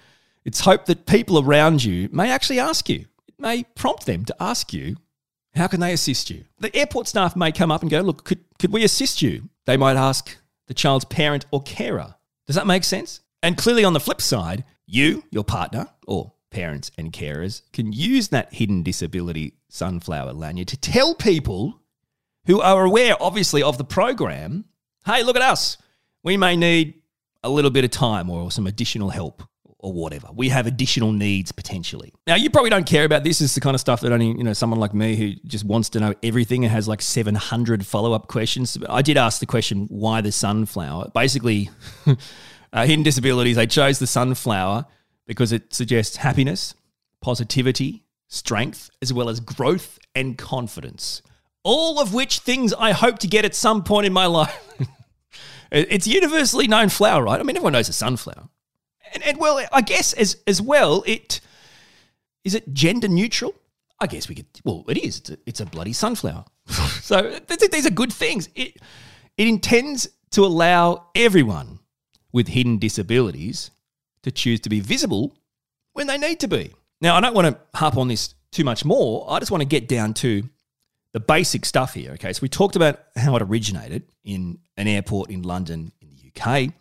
it's 0.44 0.60
hoped 0.60 0.86
that 0.86 1.06
people 1.06 1.38
around 1.38 1.84
you 1.84 2.08
may 2.12 2.30
actually 2.30 2.58
ask 2.58 2.88
you. 2.88 3.06
It 3.28 3.34
may 3.38 3.64
prompt 3.74 4.06
them 4.06 4.24
to 4.24 4.36
ask 4.40 4.72
you, 4.72 4.96
how 5.54 5.68
can 5.68 5.80
they 5.80 5.92
assist 5.92 6.30
you? 6.30 6.44
The 6.58 6.74
airport 6.74 7.06
staff 7.06 7.36
may 7.36 7.52
come 7.52 7.70
up 7.70 7.82
and 7.82 7.90
go, 7.90 8.00
look, 8.00 8.24
could, 8.24 8.40
could 8.58 8.72
we 8.72 8.84
assist 8.84 9.22
you? 9.22 9.48
They 9.66 9.76
might 9.76 9.96
ask 9.96 10.36
the 10.66 10.74
child's 10.74 11.04
parent 11.04 11.46
or 11.50 11.62
carer. 11.62 12.16
Does 12.46 12.56
that 12.56 12.66
make 12.66 12.84
sense? 12.84 13.20
And 13.42 13.56
clearly, 13.56 13.84
on 13.84 13.92
the 13.92 14.00
flip 14.00 14.20
side, 14.20 14.64
you, 14.86 15.24
your 15.30 15.44
partner, 15.44 15.88
or 16.06 16.32
parents 16.52 16.90
and 16.96 17.12
carers 17.12 17.62
can 17.72 17.92
use 17.92 18.28
that 18.28 18.54
hidden 18.54 18.82
disability 18.82 19.54
sunflower 19.68 20.32
lanyard 20.32 20.68
to 20.68 20.76
tell 20.76 21.14
people 21.14 21.80
who 22.46 22.60
are 22.60 22.84
aware, 22.84 23.16
obviously, 23.20 23.62
of 23.62 23.78
the 23.78 23.84
program 23.84 24.64
hey, 25.06 25.22
look 25.22 25.36
at 25.36 25.42
us. 25.42 25.78
We 26.22 26.36
may 26.36 26.56
need 26.56 26.94
a 27.42 27.48
little 27.48 27.70
bit 27.70 27.84
of 27.84 27.90
time 27.90 28.30
or 28.30 28.50
some 28.50 28.66
additional 28.66 29.10
help 29.10 29.42
or 29.78 29.92
whatever. 29.92 30.28
We 30.32 30.48
have 30.50 30.68
additional 30.68 31.10
needs 31.10 31.50
potentially. 31.50 32.12
Now, 32.26 32.36
you 32.36 32.50
probably 32.50 32.70
don't 32.70 32.86
care 32.86 33.04
about 33.04 33.24
this. 33.24 33.40
Is 33.40 33.54
the 33.54 33.60
kind 33.60 33.74
of 33.74 33.80
stuff 33.80 34.00
that 34.02 34.12
only, 34.12 34.28
you 34.28 34.44
know, 34.44 34.52
someone 34.52 34.78
like 34.78 34.94
me 34.94 35.16
who 35.16 35.32
just 35.44 35.64
wants 35.64 35.88
to 35.90 36.00
know 36.00 36.14
everything 36.22 36.64
and 36.64 36.72
has 36.72 36.86
like 36.86 37.02
700 37.02 37.84
follow 37.84 38.12
up 38.12 38.28
questions. 38.28 38.78
I 38.88 39.02
did 39.02 39.16
ask 39.16 39.40
the 39.40 39.46
question, 39.46 39.86
why 39.90 40.20
the 40.20 40.30
sunflower? 40.30 41.10
Basically, 41.14 41.68
uh, 42.72 42.86
hidden 42.86 43.02
disabilities, 43.02 43.56
they 43.56 43.66
chose 43.66 43.98
the 43.98 44.06
sunflower 44.06 44.86
because 45.32 45.50
it 45.50 45.72
suggests 45.72 46.16
happiness, 46.16 46.74
positivity, 47.22 48.04
strength, 48.28 48.90
as 49.00 49.14
well 49.14 49.30
as 49.30 49.40
growth 49.40 49.98
and 50.14 50.36
confidence. 50.36 51.22
All 51.64 51.98
of 51.98 52.12
which 52.12 52.40
things 52.40 52.74
I 52.74 52.92
hope 52.92 53.18
to 53.20 53.26
get 53.26 53.46
at 53.46 53.54
some 53.54 53.82
point 53.82 54.04
in 54.04 54.12
my 54.12 54.26
life. 54.26 54.54
it's 55.72 56.06
universally 56.06 56.68
known 56.68 56.90
flower, 56.90 57.24
right? 57.24 57.40
I 57.40 57.44
mean, 57.44 57.56
everyone 57.56 57.72
knows 57.72 57.88
a 57.88 57.94
sunflower. 57.94 58.46
And, 59.14 59.22
and 59.22 59.38
well, 59.38 59.58
I 59.72 59.80
guess 59.80 60.12
as 60.12 60.36
as 60.46 60.60
well, 60.60 61.02
it 61.06 61.40
is 62.44 62.54
it 62.54 62.74
gender 62.74 63.08
neutral? 63.08 63.54
I 64.00 64.08
guess 64.08 64.28
we 64.28 64.34
could. 64.34 64.46
Well, 64.64 64.84
it 64.86 64.98
is. 64.98 65.20
It's 65.20 65.30
a, 65.30 65.38
it's 65.46 65.60
a 65.60 65.66
bloody 65.66 65.94
sunflower. 65.94 66.44
so 67.00 67.38
these 67.70 67.86
are 67.86 67.90
good 67.90 68.12
things. 68.12 68.50
It 68.54 68.76
it 69.38 69.48
intends 69.48 70.10
to 70.32 70.44
allow 70.44 71.06
everyone 71.14 71.78
with 72.32 72.48
hidden 72.48 72.76
disabilities 72.76 73.70
to 74.22 74.30
choose 74.30 74.60
to 74.60 74.68
be 74.68 74.80
visible 74.80 75.36
when 75.92 76.06
they 76.06 76.18
need 76.18 76.40
to 76.40 76.48
be. 76.48 76.74
Now, 77.00 77.16
I 77.16 77.20
don't 77.20 77.34
want 77.34 77.48
to 77.48 77.78
harp 77.78 77.96
on 77.96 78.08
this 78.08 78.34
too 78.50 78.64
much 78.64 78.84
more. 78.84 79.26
I 79.30 79.38
just 79.38 79.50
want 79.50 79.62
to 79.62 79.66
get 79.66 79.88
down 79.88 80.14
to 80.14 80.42
the 81.12 81.20
basic 81.20 81.64
stuff 81.64 81.94
here. 81.94 82.12
Okay, 82.12 82.32
so 82.32 82.40
we 82.42 82.48
talked 82.48 82.76
about 82.76 83.00
how 83.16 83.34
it 83.36 83.42
originated 83.42 84.04
in 84.24 84.58
an 84.76 84.88
airport 84.88 85.30
in 85.30 85.42
London 85.42 85.92
in 86.00 86.08
the 86.10 86.30
UK. 86.30 86.72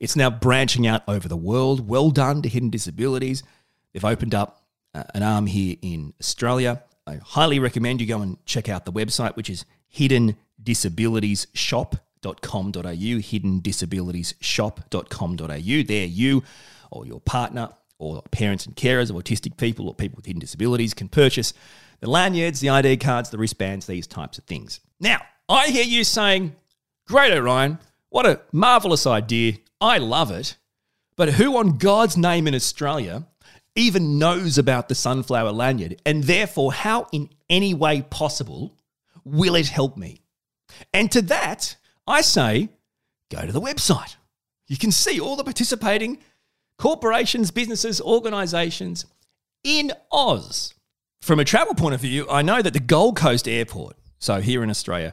It's 0.00 0.16
now 0.16 0.30
branching 0.30 0.86
out 0.86 1.02
over 1.08 1.28
the 1.28 1.36
world. 1.36 1.88
Well 1.88 2.10
done 2.10 2.42
to 2.42 2.48
Hidden 2.48 2.70
Disabilities. 2.70 3.42
They've 3.92 4.04
opened 4.04 4.34
up 4.34 4.62
uh, 4.94 5.04
an 5.14 5.22
arm 5.22 5.46
here 5.46 5.76
in 5.82 6.14
Australia. 6.20 6.82
I 7.06 7.16
highly 7.16 7.58
recommend 7.58 8.00
you 8.00 8.06
go 8.06 8.20
and 8.20 8.36
check 8.44 8.68
out 8.68 8.84
the 8.84 8.92
website, 8.92 9.34
which 9.36 9.50
is 9.50 9.64
hiddendisabilitiesshop.com.au, 9.94 12.82
hiddendisabilitiesshop.com.au. 12.82 15.82
There 15.82 16.06
you 16.06 16.42
or 16.90 17.06
your 17.06 17.20
partner 17.20 17.70
or 17.98 18.22
parents 18.30 18.66
and 18.66 18.76
carers 18.76 19.10
of 19.10 19.16
autistic 19.16 19.56
people 19.56 19.88
or 19.88 19.94
people 19.94 20.16
with 20.16 20.26
hidden 20.26 20.40
disabilities 20.40 20.94
can 20.94 21.08
purchase 21.08 21.52
the 22.00 22.08
lanyards, 22.08 22.60
the 22.60 22.68
ID 22.68 22.98
cards, 22.98 23.30
the 23.30 23.38
wristbands, 23.38 23.86
these 23.86 24.06
types 24.06 24.38
of 24.38 24.44
things. 24.44 24.80
Now, 25.00 25.20
I 25.48 25.68
hear 25.68 25.84
you 25.84 26.04
saying, 26.04 26.54
Great, 27.06 27.32
Orion, 27.32 27.78
what 28.10 28.26
a 28.26 28.40
marvelous 28.52 29.06
idea. 29.06 29.54
I 29.80 29.98
love 29.98 30.30
it. 30.30 30.56
But 31.16 31.30
who 31.30 31.56
on 31.56 31.78
God's 31.78 32.16
name 32.16 32.46
in 32.46 32.54
Australia 32.54 33.26
even 33.74 34.18
knows 34.18 34.58
about 34.58 34.88
the 34.88 34.94
sunflower 34.94 35.52
lanyard? 35.52 36.00
And 36.06 36.24
therefore, 36.24 36.72
how 36.72 37.08
in 37.12 37.30
any 37.50 37.74
way 37.74 38.02
possible 38.02 38.76
will 39.24 39.54
it 39.56 39.68
help 39.68 39.96
me? 39.96 40.20
And 40.92 41.10
to 41.12 41.22
that, 41.22 41.76
I 42.06 42.20
say, 42.20 42.68
go 43.30 43.44
to 43.44 43.52
the 43.52 43.60
website. 43.60 44.16
You 44.68 44.76
can 44.76 44.92
see 44.92 45.18
all 45.18 45.36
the 45.36 45.44
participating 45.44 46.18
corporations, 46.78 47.50
businesses, 47.50 48.00
organisations 48.00 49.04
in 49.64 49.92
Oz. 50.10 50.74
From 51.20 51.40
a 51.40 51.44
travel 51.44 51.74
point 51.74 51.94
of 51.94 52.00
view, 52.00 52.26
I 52.30 52.42
know 52.42 52.62
that 52.62 52.72
the 52.72 52.80
Gold 52.80 53.16
Coast 53.16 53.48
Airport, 53.48 53.96
so 54.18 54.40
here 54.40 54.62
in 54.62 54.70
Australia, 54.70 55.12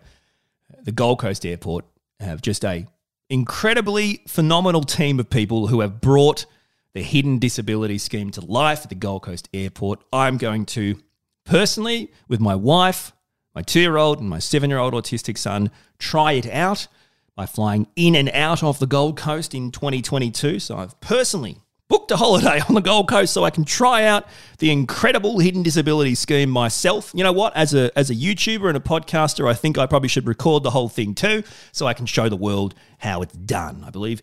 the 0.84 0.92
Gold 0.92 1.20
Coast 1.20 1.46
Airport 1.46 1.86
have 2.20 2.42
just 2.42 2.64
a 2.64 2.86
incredibly 3.30 4.22
phenomenal 4.28 4.84
team 4.84 5.20
of 5.20 5.30
people 5.30 5.68
who 5.68 5.82
have 5.82 6.00
brought 6.00 6.46
the 6.94 7.02
hidden 7.02 7.40
disability 7.40 7.98
scheme 7.98 8.32
to 8.32 8.42
life 8.42 8.84
at 8.84 8.90
the 8.90 8.96
Gold 8.96 9.24
Coast 9.24 9.50
Airport. 9.54 10.02
I'm 10.14 10.38
going 10.38 10.66
to 10.68 11.02
personally, 11.44 12.12
with 12.28 12.40
my 12.40 12.56
wife, 12.56 13.12
my 13.54 13.64
two 13.64 13.82
year 13.82 13.98
old, 13.98 14.20
and 14.20 14.30
my 14.30 14.40
seven 14.40 14.70
year 14.70 14.80
old 14.80 14.94
autistic 14.94 15.38
son, 15.38 15.72
try 15.98 16.34
it 16.34 16.48
out 16.48 16.88
by 17.36 17.46
flying 17.46 17.88
in 17.96 18.16
and 18.16 18.30
out 18.30 18.64
of 18.64 18.80
the 18.80 18.88
Gold 18.88 19.18
Coast 19.18 19.54
in 19.54 19.72
2022. 19.72 20.60
So 20.60 20.78
I've 20.78 21.00
personally 21.02 21.58
booked 21.88 22.12
a 22.12 22.18
holiday 22.18 22.62
on 22.70 22.76
the 22.76 22.82
Gold 22.82 23.10
Coast 23.10 23.34
so 23.34 23.44
I 23.44 23.50
can 23.50 23.66
try 23.66 24.06
out 24.06 24.26
the 24.60 24.72
incredible 24.72 25.40
hidden 25.40 25.64
disability 25.64 26.16
scheme 26.16 26.50
myself. 26.50 27.12
You 27.14 27.24
know 27.24 27.34
what? 27.34 27.56
As 27.56 27.74
a 27.74 27.92
as 27.98 28.10
a 28.10 28.16
YouTuber 28.16 28.68
and 28.68 28.78
a 28.78 28.82
podcaster, 28.82 29.50
I 29.50 29.54
think 29.54 29.78
I 29.78 29.86
probably 29.86 30.10
should 30.10 30.28
record 30.28 30.64
the 30.64 30.72
whole 30.72 30.90
thing 30.90 31.14
too 31.14 31.44
so 31.72 31.86
I 31.86 31.94
can 31.94 32.06
show 32.06 32.30
the 32.30 32.38
world 32.38 32.74
how 33.00 33.22
it's 33.22 33.34
done. 33.34 33.84
I 33.86 33.90
believe 33.90 34.22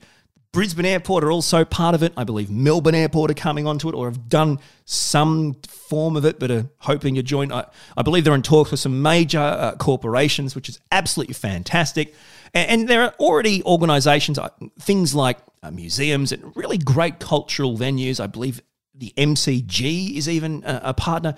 Brisbane 0.52 0.85
Airport 0.85 1.25
are 1.25 1.31
also 1.31 1.64
part 1.64 1.95
of 1.95 2.02
it. 2.02 2.12
I 2.14 2.25
believe 2.25 2.50
Melbourne 2.50 2.95
Airport 2.95 3.31
are 3.31 3.35
coming 3.35 3.66
onto 3.66 3.88
it 3.88 3.95
or 3.95 4.07
have 4.07 4.28
done 4.28 4.59
some 4.85 5.57
form 5.66 6.14
of 6.14 6.26
it, 6.26 6.38
but 6.38 6.50
are 6.50 6.66
hoping 6.78 7.14
to 7.14 7.23
join. 7.23 7.50
I, 7.50 7.64
I 7.97 8.02
believe 8.02 8.25
they're 8.25 8.35
in 8.35 8.42
talks 8.42 8.71
with 8.71 8.78
some 8.78 9.00
major 9.00 9.38
uh, 9.38 9.76
corporations, 9.76 10.54
which 10.54 10.69
is 10.69 10.78
absolutely 10.90 11.33
fantastic. 11.33 12.14
And, 12.54 12.71
and 12.71 12.88
there 12.88 13.02
are 13.02 13.14
already 13.18 13.62
organisations, 13.64 14.38
uh, 14.38 14.49
things 14.80 15.14
like 15.14 15.38
uh, 15.62 15.71
museums 15.71 16.32
and 16.32 16.54
really 16.56 16.78
great 16.78 17.18
cultural 17.18 17.76
venues. 17.76 18.21
I 18.21 18.26
believe 18.26 18.61
the 18.94 19.12
MCG 19.16 20.16
is 20.16 20.28
even 20.28 20.62
a, 20.64 20.80
a 20.85 20.94
partner. 20.94 21.35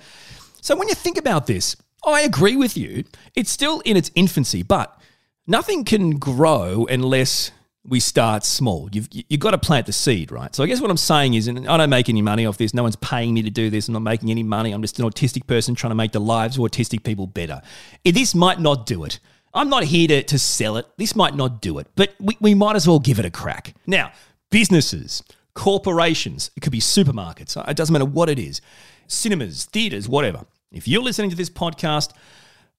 So 0.61 0.75
when 0.75 0.87
you 0.87 0.95
think 0.95 1.17
about 1.17 1.47
this, 1.47 1.75
I 2.05 2.21
agree 2.21 2.55
with 2.55 2.77
you. 2.77 3.03
It's 3.35 3.51
still 3.51 3.81
in 3.81 3.97
its 3.97 4.11
infancy, 4.15 4.63
but 4.63 4.99
nothing 5.47 5.83
can 5.83 6.17
grow 6.17 6.85
unless 6.89 7.51
we 7.87 7.99
start 7.99 8.43
small. 8.43 8.89
You've 8.91 9.07
you've 9.11 9.39
got 9.39 9.51
to 9.51 9.57
plant 9.57 9.85
the 9.85 9.93
seed, 9.93 10.31
right? 10.31 10.53
So 10.55 10.63
I 10.63 10.67
guess 10.67 10.81
what 10.81 10.89
I'm 10.89 10.97
saying 10.97 11.35
is, 11.35 11.47
and 11.47 11.67
I 11.67 11.77
don't 11.77 11.89
make 11.89 12.09
any 12.09 12.21
money 12.21 12.45
off 12.45 12.57
this. 12.57 12.73
No 12.73 12.83
one's 12.83 12.95
paying 12.95 13.33
me 13.33 13.43
to 13.43 13.49
do 13.49 13.69
this. 13.69 13.87
I'm 13.87 13.93
not 13.93 14.01
making 14.01 14.31
any 14.31 14.43
money. 14.43 14.71
I'm 14.71 14.81
just 14.81 14.99
an 14.99 15.05
autistic 15.05 15.47
person 15.47 15.75
trying 15.75 15.91
to 15.91 15.95
make 15.95 16.11
the 16.11 16.19
lives 16.19 16.57
of 16.57 16.63
autistic 16.63 17.03
people 17.03 17.27
better. 17.27 17.61
This 18.03 18.33
might 18.33 18.59
not 18.59 18.85
do 18.85 19.03
it. 19.03 19.19
I'm 19.55 19.69
not 19.69 19.85
here 19.85 20.07
to, 20.09 20.23
to 20.23 20.37
sell 20.37 20.77
it. 20.77 20.85
This 20.97 21.15
might 21.15 21.35
not 21.35 21.61
do 21.61 21.79
it, 21.79 21.87
but 21.95 22.13
we, 22.19 22.37
we 22.39 22.53
might 22.53 22.75
as 22.75 22.87
well 22.87 22.99
give 22.99 23.17
it 23.19 23.25
a 23.25 23.31
crack. 23.31 23.73
Now, 23.87 24.11
businesses, 24.51 25.23
corporations, 25.53 26.51
it 26.55 26.59
could 26.59 26.71
be 26.71 26.81
supermarkets, 26.81 27.57
uh, 27.57 27.63
it 27.67 27.77
doesn't 27.77 27.93
matter 27.93 28.05
what 28.05 28.29
it 28.29 28.37
is, 28.37 28.61
cinemas, 29.07 29.65
theaters, 29.65 30.07
whatever. 30.07 30.45
If 30.71 30.87
you're 30.87 31.01
listening 31.01 31.29
to 31.29 31.35
this 31.35 31.49
podcast, 31.49 32.11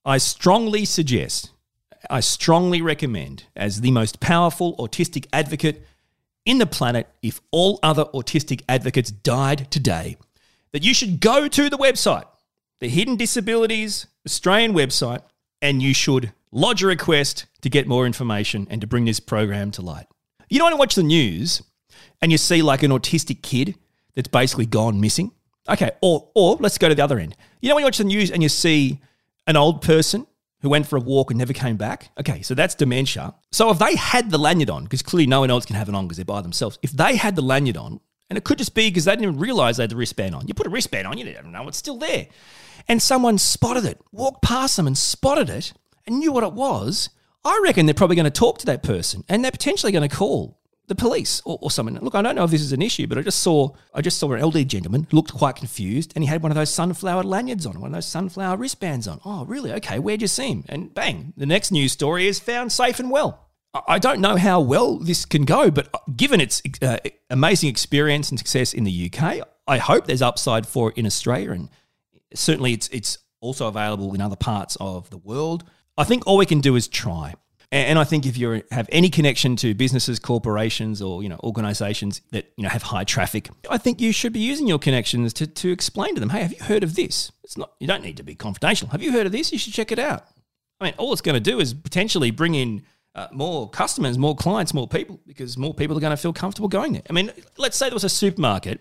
I 0.05 0.19
strongly 0.19 0.85
suggest 0.85 1.51
I 2.11 2.21
strongly 2.21 2.83
recommend, 2.83 3.45
as 3.55 3.81
the 3.81 3.91
most 3.91 4.21
powerful 4.21 4.77
autistic 4.77 5.27
advocate 5.33 5.85
in 6.45 6.59
the 6.59 6.67
planet, 6.67 7.09
if 7.23 7.41
all 7.51 7.79
other 7.83 8.05
autistic 8.07 8.63
advocates 8.69 9.11
died 9.11 9.71
today, 9.71 10.17
that 10.73 10.85
you 10.85 10.95
should 10.95 11.21
go 11.21 11.49
to 11.49 11.69
the 11.69 11.79
website, 11.79 12.27
the 12.81 12.89
Hidden 12.89 13.17
Disabilities 13.17 14.07
Australian 14.27 14.73
website, 14.73 15.23
and 15.61 15.83
you 15.83 15.95
should 15.95 16.33
lodge 16.53 16.83
a 16.83 16.87
request 16.87 17.47
to 17.63 17.69
get 17.69 17.87
more 17.87 18.07
information 18.07 18.67
and 18.71 18.81
to 18.81 18.87
bring 18.87 19.05
this 19.05 19.21
program 19.21 19.71
to 19.73 19.83
light. 19.83 20.07
You 20.49 20.59
don't 20.59 20.67
want 20.67 20.75
to 20.75 20.79
watch 20.79 20.95
the 20.95 21.03
news 21.03 21.63
and 22.23 22.33
you 22.33 22.39
see 22.39 22.63
like 22.63 22.83
an 22.83 22.91
autistic 22.91 23.43
kid 23.43 23.77
that's 24.15 24.29
basically 24.29 24.67
gone 24.67 25.01
missing. 25.01 25.33
Okay, 25.69 25.91
or 26.01 26.31
or 26.35 26.57
let's 26.61 26.79
go 26.79 26.89
to 26.89 26.95
the 26.95 27.03
other 27.03 27.19
end. 27.19 27.37
You 27.61 27.69
know 27.69 27.75
when 27.75 27.83
you 27.83 27.87
watch 27.87 27.99
the 27.99 28.05
news 28.05 28.31
and 28.31 28.43
you 28.43 28.49
see 28.49 29.01
an 29.47 29.57
old 29.57 29.83
person 29.83 30.27
who 30.61 30.69
went 30.69 30.87
for 30.87 30.97
a 30.97 31.01
walk 31.01 31.31
and 31.31 31.39
never 31.39 31.53
came 31.53 31.77
back. 31.77 32.11
Okay, 32.19 32.43
so 32.43 32.55
that's 32.55 32.75
dementia. 32.75 33.35
So 33.53 33.71
if 33.71 33.79
they 33.79 33.97
had 33.97 34.31
the 34.31 34.39
lanyard 34.39 34.71
on, 34.71 34.85
because 34.85 35.03
clearly 35.03 35.27
no 35.27 35.41
one 35.41 35.51
else 35.51 35.67
can 35.67 35.77
have 35.77 35.89
it 35.89 35.95
on 35.95 36.07
because 36.07 36.17
they're 36.17 36.25
by 36.25 36.41
themselves, 36.41 36.79
if 36.83 36.93
they 36.93 37.17
had 37.17 37.37
the 37.37 37.43
lanyard 37.43 37.77
on, 37.77 38.01
and 38.29 38.37
it 38.37 38.45
could 38.45 38.59
just 38.59 38.75
be 38.75 38.89
because 38.89 39.05
they 39.05 39.13
didn't 39.13 39.25
even 39.25 39.39
realize 39.39 39.77
they 39.77 39.85
had 39.85 39.91
the 39.91 39.97
wristband 39.97 40.35
on. 40.35 40.49
You 40.49 40.55
put 40.55 40.67
a 40.67 40.71
wristband 40.71 41.07
on, 41.07 41.19
you 41.19 41.33
don't 41.33 41.53
know 41.53 41.69
it's 41.69 41.79
still 41.79 41.99
there. 41.99 42.27
And 42.89 43.01
someone 43.01 43.39
spotted 43.39 43.85
it, 43.85 44.01
walked 44.13 44.43
past 44.43 44.77
them 44.77 44.87
and 44.87 44.97
spotted 44.97 45.51
it 45.51 45.73
and 46.07 46.19
knew 46.19 46.33
what 46.33 46.45
it 46.45 46.53
was. 46.53 47.11
I 47.45 47.61
reckon 47.63 47.87
they're 47.87 47.95
probably 47.95 48.17
going 48.17 48.25
to 48.25 48.31
talk 48.31 48.59
to 48.59 48.67
that 48.67 48.83
person 48.83 49.25
and 49.29 49.45
they're 49.45 49.53
potentially 49.53 49.93
going 49.93 50.09
to 50.09 50.15
call 50.15 50.59
the 50.89 50.95
police 50.95 51.43
or, 51.45 51.59
or 51.61 51.71
someone. 51.71 51.99
Look, 52.01 52.15
I 52.15 52.23
don't 52.23 52.37
know 52.37 52.45
if 52.45 52.51
this 52.51 52.61
is 52.61 52.73
an 52.73 52.83
issue, 52.83 53.07
but 53.07 53.19
I 53.19 53.23
just 53.23 53.41
saw 53.41 53.71
I 53.95 54.01
just 54.01 54.19
saw 54.19 54.33
an 54.33 54.41
elderly 54.41 54.65
gentleman 54.65 55.07
looked 55.13 55.33
quite 55.33 55.57
confused, 55.57 56.13
and 56.15 56.23
he 56.23 56.29
had 56.29 56.43
one 56.43 56.53
of 56.53 56.57
those 56.57 56.73
sunflower 56.73 57.25
lanyards 57.25 57.67
on, 57.67 57.81
one 57.81 57.91
of 57.91 57.95
those 57.95 58.07
sunflower 58.07 58.57
wristbands 58.57 59.09
on. 59.09 59.21
Oh, 59.25 59.45
really? 59.45 59.73
Okay, 59.75 59.99
where'd 59.99 60.23
you 60.23 60.29
see 60.29 60.49
him? 60.49 60.65
And 60.69 60.95
bang, 60.95 61.33
the 61.37 61.47
next 61.47 61.71
news 61.71 61.93
story 61.93 62.27
is 62.27 62.39
found 62.39 62.73
safe 62.73 62.99
and 63.01 63.11
well. 63.11 63.47
I 63.87 63.99
don't 63.99 64.21
know 64.21 64.37
how 64.37 64.61
well 64.61 64.99
this 64.99 65.27
can 65.27 65.45
go, 65.45 65.71
but 65.71 65.89
uh, 65.93 65.99
given 66.17 66.41
its 66.41 66.63
uh, 66.81 66.99
amazing 67.29 67.69
experience 67.69 68.31
and 68.31 68.39
success 68.39 68.73
in 68.73 68.85
the 68.85 69.11
UK, 69.13 69.47
I 69.67 69.79
hope 69.79 70.07
there's 70.07 70.23
upside 70.23 70.67
for 70.67 70.91
it 70.91 70.97
in 70.97 71.05
Australia, 71.05 71.51
and 71.53 71.69
certainly 72.35 72.73
it's 72.73 72.89
it's 72.89 73.19
also 73.41 73.69
available 73.69 74.15
in 74.15 74.21
other 74.21 74.37
parts 74.37 74.77
of 74.81 75.11
the 75.11 75.19
world. 75.19 75.65
I 75.99 76.05
think 76.05 76.27
all 76.27 76.37
we 76.37 76.47
can 76.47 76.61
do 76.61 76.77
is 76.77 76.89
try. 76.89 77.35
And 77.73 77.99
I 77.99 78.05
think 78.05 78.27
if 78.27 78.39
you 78.39 78.63
have 78.71 78.89
any 78.93 79.11
connection 79.11 79.57
to 79.57 79.75
businesses, 79.75 80.21
corporations, 80.21 81.03
or 81.03 81.23
you 81.25 81.29
know 81.29 81.39
organisations 81.43 82.23
that 82.31 82.53
you 82.57 82.63
know 82.63 82.69
have 82.69 82.83
high 82.83 83.03
traffic, 83.03 83.51
I 83.69 83.77
think 83.77 84.01
you 84.01 84.13
should 84.13 84.33
be 84.33 84.39
using 84.39 84.69
your 84.69 84.79
connections 84.79 85.33
to, 85.35 85.49
to 85.49 85.73
explain 85.73 86.15
to 86.15 86.21
them, 86.21 86.31
hey, 86.31 86.43
have 86.43 86.53
you 86.53 86.63
heard 86.63 86.85
of 86.85 86.95
this? 86.95 87.33
It's 87.43 87.59
not 87.59 87.73
you 87.81 87.89
don't 87.89 88.05
need 88.05 88.19
to 88.19 88.23
be 88.23 88.37
confidential. 88.37 88.89
Have 88.89 89.03
you 89.03 89.11
heard 89.11 89.27
of 89.27 89.33
this? 89.33 89.51
You 89.51 89.59
should 89.59 89.73
check 89.73 89.91
it 89.91 89.99
out. 89.99 90.27
I 90.81 90.85
mean, 90.85 90.95
all 90.97 91.13
it's 91.13 91.23
going 91.23 91.35
to 91.35 91.41
do 91.41 91.59
is 91.59 91.75
potentially 91.75 92.31
bring 92.31 92.55
in 92.55 92.85
uh, 93.17 93.27
more 93.33 93.69
customers, 93.69 94.17
more 94.17 94.37
clients, 94.37 94.73
more 94.73 94.87
people, 94.87 95.19
because 95.27 95.59
more 95.59 95.75
people 95.75 95.97
are 95.97 96.01
going 96.01 96.13
to 96.13 96.17
feel 96.17 96.33
comfortable 96.33 96.69
going 96.69 96.93
there. 96.93 97.03
I 97.11 97.13
mean, 97.13 97.33
let's 97.57 97.77
say 97.77 97.87
there 97.89 97.95
was 97.95 98.05
a 98.05 98.09
supermarket 98.09 98.81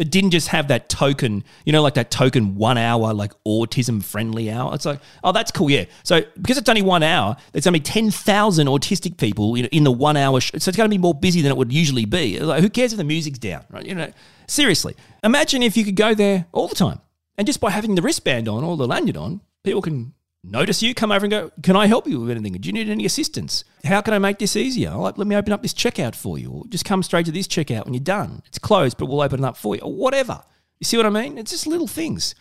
that 0.00 0.10
didn't 0.10 0.30
just 0.30 0.48
have 0.48 0.68
that 0.68 0.88
token, 0.88 1.44
you 1.66 1.74
know, 1.74 1.82
like 1.82 1.92
that 1.92 2.10
token 2.10 2.54
one 2.54 2.78
hour, 2.78 3.12
like 3.12 3.32
autism 3.46 4.02
friendly 4.02 4.50
hour. 4.50 4.74
It's 4.74 4.86
like, 4.86 4.98
oh, 5.22 5.30
that's 5.30 5.50
cool, 5.50 5.68
yeah. 5.68 5.84
So 6.04 6.22
because 6.40 6.56
it's 6.56 6.70
only 6.70 6.80
one 6.80 7.02
hour, 7.02 7.36
there's 7.52 7.66
only 7.66 7.80
10,000 7.80 8.66
autistic 8.66 9.18
people 9.18 9.54
in, 9.56 9.66
in 9.66 9.84
the 9.84 9.92
one 9.92 10.16
hour. 10.16 10.40
So 10.40 10.54
it's 10.54 10.66
going 10.68 10.88
to 10.88 10.88
be 10.88 10.96
more 10.96 11.12
busy 11.12 11.42
than 11.42 11.50
it 11.50 11.56
would 11.58 11.70
usually 11.70 12.06
be. 12.06 12.40
Like, 12.40 12.62
who 12.62 12.70
cares 12.70 12.94
if 12.94 12.96
the 12.96 13.04
music's 13.04 13.38
down, 13.38 13.66
right? 13.68 13.84
You 13.84 13.94
know, 13.94 14.10
seriously. 14.48 14.96
Imagine 15.22 15.62
if 15.62 15.76
you 15.76 15.84
could 15.84 15.96
go 15.96 16.14
there 16.14 16.46
all 16.52 16.66
the 16.66 16.74
time. 16.74 17.02
And 17.36 17.46
just 17.46 17.60
by 17.60 17.68
having 17.68 17.94
the 17.94 18.00
wristband 18.00 18.48
on 18.48 18.64
or 18.64 18.78
the 18.78 18.86
lanyard 18.86 19.18
on, 19.18 19.42
people 19.64 19.82
can 19.82 20.14
notice 20.44 20.82
you, 20.82 20.94
come 20.94 21.12
over 21.12 21.24
and 21.24 21.30
go, 21.30 21.50
Can 21.62 21.76
I 21.76 21.86
help 21.86 22.06
you 22.06 22.20
with 22.20 22.30
anything? 22.30 22.52
Do 22.52 22.66
you 22.66 22.72
need 22.72 22.88
any 22.88 23.04
assistance? 23.04 23.64
How 23.84 24.00
can 24.00 24.14
I 24.14 24.18
make 24.18 24.38
this 24.38 24.56
easier? 24.56 24.92
Like, 24.92 25.18
let 25.18 25.26
me 25.26 25.36
open 25.36 25.52
up 25.52 25.62
this 25.62 25.74
checkout 25.74 26.14
for 26.14 26.38
you. 26.38 26.50
Or 26.50 26.64
just 26.68 26.84
come 26.84 27.02
straight 27.02 27.26
to 27.26 27.32
this 27.32 27.46
checkout 27.46 27.84
when 27.84 27.94
you're 27.94 28.00
done. 28.02 28.42
It's 28.46 28.58
closed, 28.58 28.98
but 28.98 29.06
we'll 29.06 29.22
open 29.22 29.40
it 29.40 29.46
up 29.46 29.56
for 29.56 29.74
you. 29.74 29.82
Or 29.82 29.92
whatever. 29.92 30.42
You 30.78 30.84
see 30.84 30.96
what 30.96 31.06
I 31.06 31.10
mean? 31.10 31.38
It's 31.38 31.50
just 31.50 31.66
little 31.66 31.88
things. 31.88 32.34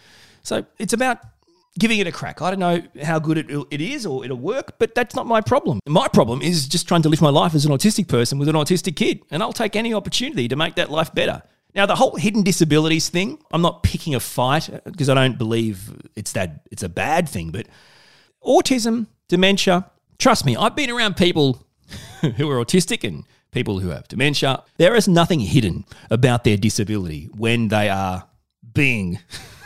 So 0.43 0.65
it's 0.77 0.93
about 0.93 1.19
giving 1.77 1.99
it 1.99 2.07
a 2.07 2.11
crack. 2.11 2.41
I 2.41 2.49
don't 2.49 2.59
know 2.59 2.81
how 3.03 3.19
good 3.19 3.37
it, 3.37 3.67
it 3.71 3.81
is 3.81 4.05
or 4.05 4.25
it'll 4.25 4.37
work, 4.37 4.79
but 4.79 4.95
that's 4.95 5.15
not 5.15 5.27
my 5.27 5.41
problem. 5.41 5.79
My 5.87 6.07
problem 6.07 6.41
is 6.41 6.67
just 6.67 6.87
trying 6.87 7.01
to 7.03 7.09
live 7.09 7.21
my 7.21 7.29
life 7.29 7.53
as 7.53 7.65
an 7.65 7.71
autistic 7.71 8.07
person 8.07 8.39
with 8.39 8.49
an 8.49 8.55
autistic 8.55 8.95
kid. 8.95 9.21
And 9.31 9.43
I'll 9.43 9.53
take 9.53 9.75
any 9.75 9.93
opportunity 9.93 10.47
to 10.47 10.55
make 10.55 10.75
that 10.75 10.89
life 10.89 11.13
better. 11.13 11.41
Now, 11.75 11.85
the 11.85 11.95
whole 11.95 12.15
hidden 12.15 12.43
disabilities 12.43 13.09
thing, 13.09 13.37
I'm 13.51 13.61
not 13.61 13.83
picking 13.83 14.15
a 14.15 14.19
fight 14.19 14.69
uh, 14.69 14.79
because 14.85 15.07
I 15.07 15.13
don't 15.13 15.37
believe 15.37 15.93
it's 16.15 16.31
that 16.31 16.61
it's 16.71 16.83
a 16.83 16.89
bad 16.89 17.29
thing, 17.29 17.51
but 17.51 17.67
autism, 18.43 19.07
dementia, 19.27 19.89
trust 20.17 20.45
me, 20.45 20.55
I've 20.55 20.75
been 20.75 20.89
around 20.89 21.17
people 21.17 21.65
who 22.21 22.49
are 22.49 22.63
autistic 22.63 23.07
and 23.07 23.25
people 23.51 23.79
who 23.79 23.89
have 23.89 24.07
dementia. 24.07 24.63
There 24.77 24.95
is 24.95 25.07
nothing 25.07 25.39
hidden 25.39 25.85
about 26.09 26.43
their 26.43 26.57
disability 26.57 27.29
when 27.35 27.69
they 27.69 27.89
are 27.89 28.27
being 28.73 29.19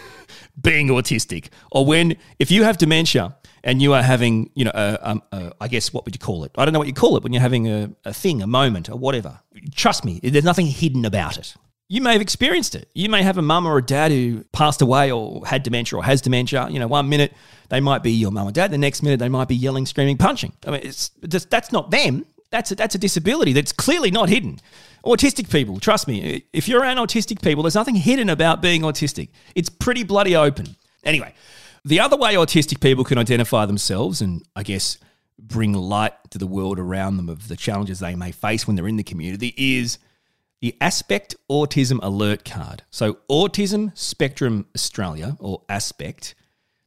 being 0.62 0.88
autistic 0.90 1.50
or 1.72 1.86
when 1.86 2.16
if 2.40 2.52
you 2.52 2.64
have 2.64 2.78
dementia 2.78 3.36
and 3.64 3.82
you 3.82 3.94
are 3.94 4.04
having, 4.04 4.50
you 4.56 4.66
know, 4.66 4.72
I 4.74 5.68
guess 5.68 5.94
what 5.94 6.06
would 6.06 6.14
you 6.14 6.20
call 6.20 6.44
it? 6.44 6.52
I 6.58 6.66
don't 6.66 6.74
know 6.74 6.80
what 6.80 6.88
you 6.88 6.94
call 6.94 7.16
it 7.16 7.24
when 7.24 7.32
you're 7.32 7.42
having 7.42 7.68
a, 7.68 7.90
a 8.04 8.14
thing, 8.14 8.42
a 8.42 8.48
moment, 8.48 8.90
or 8.90 8.98
whatever. 8.98 9.40
Trust 9.74 10.04
me, 10.04 10.20
there's 10.22 10.44
nothing 10.44 10.68
hidden 10.68 11.06
about 11.06 11.38
it 11.38 11.56
you 11.90 12.02
may 12.02 12.14
have 12.14 12.22
experienced 12.22 12.76
it. 12.76 12.90
You 12.94 13.10
may 13.10 13.24
have 13.24 13.38
a 13.38 13.42
mum 13.42 13.66
or 13.66 13.78
a 13.78 13.82
dad 13.82 14.12
who 14.12 14.44
passed 14.52 14.82
away 14.82 15.12
or 15.12 15.46
had 15.46 15.64
dementia 15.64 16.00
or 16.00 16.04
has 16.04 16.22
dementia. 16.22 16.68
You 16.70 16.80
know, 16.80 16.88
one 16.88 17.10
minute 17.10 17.34
they 17.70 17.82
might 17.82 18.04
be 18.04 18.12
your 18.12 18.32
mum 18.32 18.48
or 18.48 18.52
dad, 18.52 18.72
the 18.72 18.78
next 18.78 19.04
minute 19.04 19.20
they 19.20 19.30
might 19.30 19.48
be 19.48 19.56
yelling, 19.56 19.86
screaming, 19.86 20.18
punching. 20.18 20.54
I 20.66 20.72
mean, 20.72 20.82
it's 20.84 21.10
just, 21.28 21.50
that's 21.50 21.72
not 21.72 21.92
them. 21.92 22.26
That's 22.52 22.72
a, 22.72 22.76
that's 22.76 22.96
a 22.96 22.98
disability 22.98 23.54
that's 23.54 23.72
clearly 23.72 24.12
not 24.12 24.30
hidden. 24.30 24.60
Autistic 25.06 25.52
people, 25.52 25.80
trust 25.80 26.08
me, 26.08 26.46
if 26.54 26.68
you're 26.68 26.82
around 26.82 26.98
autistic 26.98 27.42
people, 27.42 27.64
there's 27.64 27.76
nothing 27.76 27.96
hidden 27.96 28.30
about 28.30 28.62
being 28.62 28.84
autistic. 28.84 29.30
It's 29.54 29.70
pretty 29.70 30.04
bloody 30.04 30.36
open. 30.36 30.76
Anyway, 31.04 31.34
the 31.84 32.00
other 32.00 32.16
way 32.16 32.36
autistic 32.36 32.80
people 32.80 33.04
can 33.04 33.18
identify 33.18 33.66
themselves 33.66 34.22
and 34.22 34.44
I 34.56 34.64
guess 34.64 34.98
bring 35.38 35.74
light 35.74 36.14
to 36.30 36.38
the 36.38 36.48
world 36.48 36.80
around 36.80 37.18
them 37.18 37.28
of 37.28 37.50
the 37.50 37.58
challenges 37.58 38.00
they 38.00 38.16
may 38.16 38.32
face 38.32 38.66
when 38.66 38.76
they're 38.76 38.88
in 38.88 38.98
the 38.98 39.04
community 39.04 39.54
is– 39.58 40.00
the 40.64 40.78
Aspect 40.80 41.36
Autism 41.52 42.00
Alert 42.02 42.46
Card. 42.46 42.84
So, 42.90 43.18
Autism 43.30 43.96
Spectrum 43.98 44.66
Australia, 44.74 45.36
or 45.42 45.62
Aspect, 45.68 46.36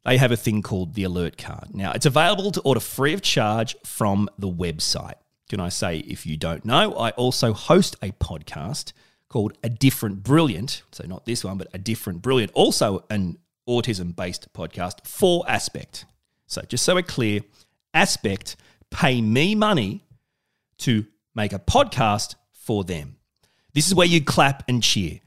they 0.02 0.16
have 0.16 0.32
a 0.32 0.36
thing 0.36 0.62
called 0.62 0.94
the 0.94 1.04
Alert 1.04 1.36
Card. 1.36 1.74
Now, 1.74 1.92
it's 1.92 2.06
available 2.06 2.50
to 2.52 2.60
order 2.62 2.80
free 2.80 3.12
of 3.12 3.20
charge 3.20 3.76
from 3.84 4.30
the 4.38 4.48
website. 4.48 5.16
Can 5.50 5.60
I 5.60 5.68
say, 5.68 5.98
if 5.98 6.24
you 6.24 6.38
don't 6.38 6.64
know, 6.64 6.94
I 6.94 7.10
also 7.10 7.52
host 7.52 7.96
a 8.00 8.12
podcast 8.12 8.94
called 9.28 9.52
A 9.62 9.68
Different 9.68 10.22
Brilliant. 10.22 10.82
So, 10.90 11.04
not 11.04 11.26
this 11.26 11.44
one, 11.44 11.58
but 11.58 11.68
A 11.74 11.78
Different 11.78 12.22
Brilliant, 12.22 12.52
also 12.52 13.04
an 13.10 13.36
autism 13.68 14.16
based 14.16 14.50
podcast 14.54 15.06
for 15.06 15.44
Aspect. 15.46 16.06
So, 16.46 16.62
just 16.62 16.82
so 16.82 16.94
we're 16.94 17.02
clear, 17.02 17.42
Aspect 17.92 18.56
pay 18.90 19.20
me 19.20 19.54
money 19.54 20.02
to 20.78 21.04
make 21.34 21.52
a 21.52 21.58
podcast 21.58 22.36
for 22.54 22.82
them. 22.82 23.15
This 23.76 23.86
is 23.86 23.94
where 23.94 24.06
you 24.06 24.24
clap 24.24 24.62
and 24.68 24.82
cheer. 24.82 25.20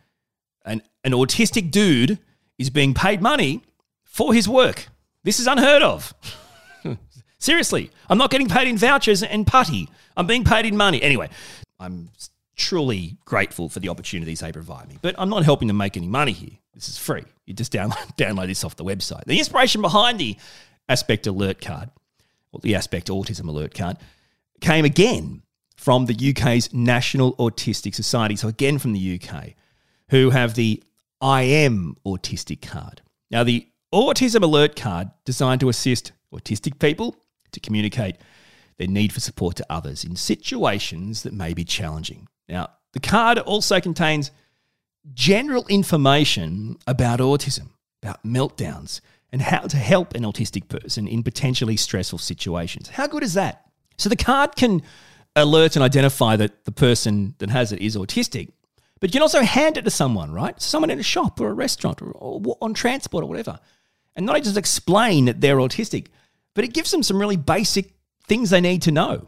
An, 0.66 0.82
an 1.04 1.12
autistic 1.12 1.70
dude 1.70 2.18
is 2.58 2.72
being 2.72 2.96
paid 2.96 3.22
money 3.22 3.62
for 4.06 4.34
his 4.34 4.50
work. 4.50 4.88
This 5.24 5.40
is 5.40 5.46
unheard 5.46 5.84
of. 5.84 6.16
Seriously, 7.38 7.92
I'm 8.10 8.18
not 8.18 8.32
getting 8.32 8.50
paid 8.50 8.68
in 8.68 8.76
vouchers 8.76 9.22
and 9.22 9.46
putty. 9.46 9.88
I'm 10.18 10.26
being 10.26 10.44
paid 10.44 10.66
in 10.66 10.76
money. 10.76 11.00
Anyway, 11.04 11.30
I'm 11.80 12.10
truly 12.56 13.18
grateful 13.24 13.70
for 13.70 13.82
the 13.82 13.90
opportunities 13.90 14.40
they 14.40 14.52
provide 14.52 14.90
me, 14.90 14.98
but 15.00 15.14
I'm 15.20 15.30
not 15.30 15.44
helping 15.44 15.68
them 15.68 15.78
make 15.78 15.96
any 15.96 16.08
money 16.08 16.32
here. 16.32 16.58
This 16.74 16.90
is 16.90 16.98
free. 16.98 17.26
You 17.46 17.54
just 17.54 17.72
download, 17.72 18.16
download 18.18 18.48
this 18.48 18.64
off 18.64 18.76
the 18.76 18.84
website. 18.84 19.26
The 19.26 19.38
inspiration 19.38 19.84
behind 19.84 20.20
the 20.20 20.36
Aspect 20.90 21.28
Alert 21.28 21.62
card, 21.62 21.92
or 22.52 22.62
the 22.64 22.74
Aspect 22.74 23.10
Autism 23.10 23.48
Alert 23.48 23.76
card, 23.76 23.98
came 24.60 24.86
again 24.86 25.44
from 25.80 26.08
the 26.08 26.32
UK's 26.32 26.74
National 26.74 27.38
Autistic 27.38 27.96
Society. 27.96 28.36
So, 28.36 28.50
again, 28.50 28.80
from 28.80 28.92
the 28.92 29.18
UK, 29.18 29.54
who 30.10 30.32
have 30.32 30.56
the 30.56 30.84
I 31.22 31.44
Am 31.44 31.96
Autistic 32.06 32.62
card. 32.62 33.02
Now, 33.32 33.46
the 33.46 33.66
autism 33.94 34.44
alert 34.44 34.76
card 34.76 35.10
designed 35.24 35.62
to 35.62 35.70
assist 35.70 36.12
autistic 36.34 36.80
people 36.80 37.16
to 37.54 37.62
communicate 37.62 38.18
their 38.78 38.90
need 38.90 39.14
for 39.14 39.22
support 39.22 39.56
to 39.56 39.66
others 39.70 40.04
in 40.04 40.18
situations 40.18 41.24
that 41.24 41.32
may 41.32 41.54
be 41.54 41.64
challenging. 41.64 42.28
Now, 42.50 42.72
the 42.92 43.00
card 43.00 43.40
also 43.40 43.80
contains 43.80 44.32
general 45.14 45.66
information 45.70 46.78
about 46.88 47.20
autism, 47.20 47.70
about 48.04 48.26
meltdowns, 48.26 49.00
and 49.32 49.42
how 49.42 49.62
to 49.62 49.78
help 49.78 50.14
an 50.14 50.24
autistic 50.24 50.68
person 50.68 51.08
in 51.08 51.24
potentially 51.24 51.78
stressful 51.78 52.20
situations. 52.20 52.90
How 52.90 53.08
good 53.08 53.24
is 53.24 53.36
that? 53.36 53.66
So 53.98 54.10
the 54.10 54.18
card 54.18 54.58
can 54.58 54.82
alert 55.40 55.76
and 55.76 55.84
identify 55.84 56.36
that 56.36 56.66
the 56.66 56.72
person 56.72 57.36
that 57.40 57.50
has 57.50 57.72
it 57.72 57.82
is 57.82 57.96
autistic, 57.96 58.52
but 59.00 59.10
you 59.10 59.14
can 59.14 59.22
also 59.22 59.42
hand 59.42 59.78
it 59.78 59.84
to 59.84 59.92
someone, 59.92 60.32
right? 60.32 60.60
Someone 60.62 60.90
in 60.90 61.00
a 61.00 61.04
shop 61.04 61.40
or 61.40 61.50
a 61.50 61.54
restaurant 61.54 62.02
or, 62.02 62.12
or 62.12 62.58
on 62.62 62.74
transport 62.74 63.24
or 63.24 63.28
whatever. 63.28 63.60
And 64.16 64.26
not 64.26 64.44
just 64.44 64.58
explain 64.58 65.26
that 65.26 65.40
they're 65.40 65.58
autistic, 65.58 66.08
but 66.54 66.64
it 66.64 66.74
gives 66.74 66.92
them 66.92 67.04
some 67.04 67.20
really 67.20 67.38
basic 67.38 67.94
things 68.28 68.50
they 68.50 68.62
need 68.62 68.82
to 68.84 68.92
know 68.92 69.28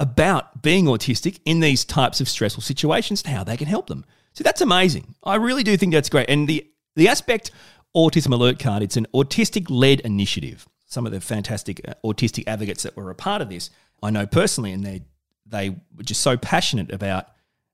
about 0.00 0.62
being 0.62 0.86
autistic 0.86 1.38
in 1.44 1.60
these 1.60 1.84
types 1.84 2.20
of 2.20 2.28
stressful 2.28 2.62
situations 2.62 3.22
and 3.22 3.34
how 3.34 3.44
they 3.44 3.56
can 3.56 3.68
help 3.68 3.86
them. 3.86 4.04
So 4.32 4.42
that's 4.42 4.60
amazing. 4.60 5.14
I 5.22 5.36
really 5.36 5.62
do 5.62 5.76
think 5.76 5.92
that's 5.92 6.08
great. 6.08 6.28
And 6.28 6.48
the 6.48 6.66
the 6.96 7.08
aspect 7.08 7.50
Autism 7.96 8.32
Alert 8.32 8.58
Card, 8.58 8.82
it's 8.82 8.96
an 8.96 9.06
autistic 9.14 9.66
led 9.68 10.00
initiative. 10.00 10.68
Some 10.86 11.06
of 11.06 11.12
the 11.12 11.20
fantastic 11.20 11.80
uh, 11.88 11.94
autistic 12.04 12.44
advocates 12.46 12.82
that 12.82 12.96
were 12.96 13.10
a 13.10 13.14
part 13.14 13.42
of 13.42 13.48
this, 13.48 13.70
I 14.02 14.10
know 14.10 14.26
personally, 14.26 14.72
and 14.72 14.84
they 14.84 15.02
they 15.46 15.70
were 15.96 16.02
just 16.02 16.22
so 16.22 16.36
passionate 16.36 16.92
about 16.92 17.26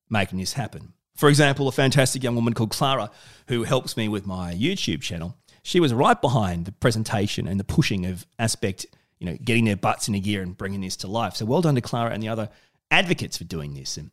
making 0.09 0.39
this 0.39 0.55
happen. 0.55 0.93
For 1.17 1.29
example, 1.29 1.69
a 1.69 1.73
fantastic 1.73 2.23
young 2.23 2.35
woman 2.35 2.55
called 2.55 2.71
Clara, 2.71 3.11
who 3.49 3.65
helps 3.65 3.97
me 3.97 4.09
with 4.09 4.27
my 4.27 4.55
YouTube 4.55 5.03
channel, 5.03 5.37
she 5.63 5.81
was 5.81 5.93
right 5.93 6.21
behind 6.21 6.65
the 6.65 6.73
presentation 6.73 7.47
and 7.47 7.61
the 7.61 7.65
pushing 7.65 8.07
of 8.07 8.27
aspect, 8.39 8.87
you 9.19 9.27
know, 9.27 9.37
getting 9.45 9.67
their 9.67 9.77
butts 9.77 10.09
in 10.09 10.15
a 10.15 10.21
gear 10.21 10.43
and 10.43 10.57
bringing 10.57 10.81
this 10.81 10.97
to 10.97 11.07
life. 11.07 11.37
So 11.37 11.45
well 11.45 11.61
done 11.61 11.75
to 11.75 11.81
Clara 11.81 12.11
and 12.11 12.23
the 12.23 12.29
other 12.29 12.49
advocates 12.91 13.37
for 13.37 13.45
doing 13.45 13.75
this. 13.75 13.97
And 13.97 14.11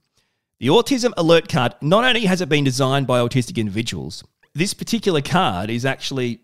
the 0.60 0.68
Autism 0.68 1.14
Alert 1.16 1.48
Card, 1.48 1.76
not 1.82 2.04
only 2.04 2.26
has 2.26 2.42
it 2.42 2.50
been 2.50 2.64
designed 2.64 3.08
by 3.08 3.20
autistic 3.20 3.58
individuals, 3.58 4.24
this 4.54 4.74
particular 4.74 5.22
card 5.22 5.70
is 5.70 5.86
actually 5.86 6.42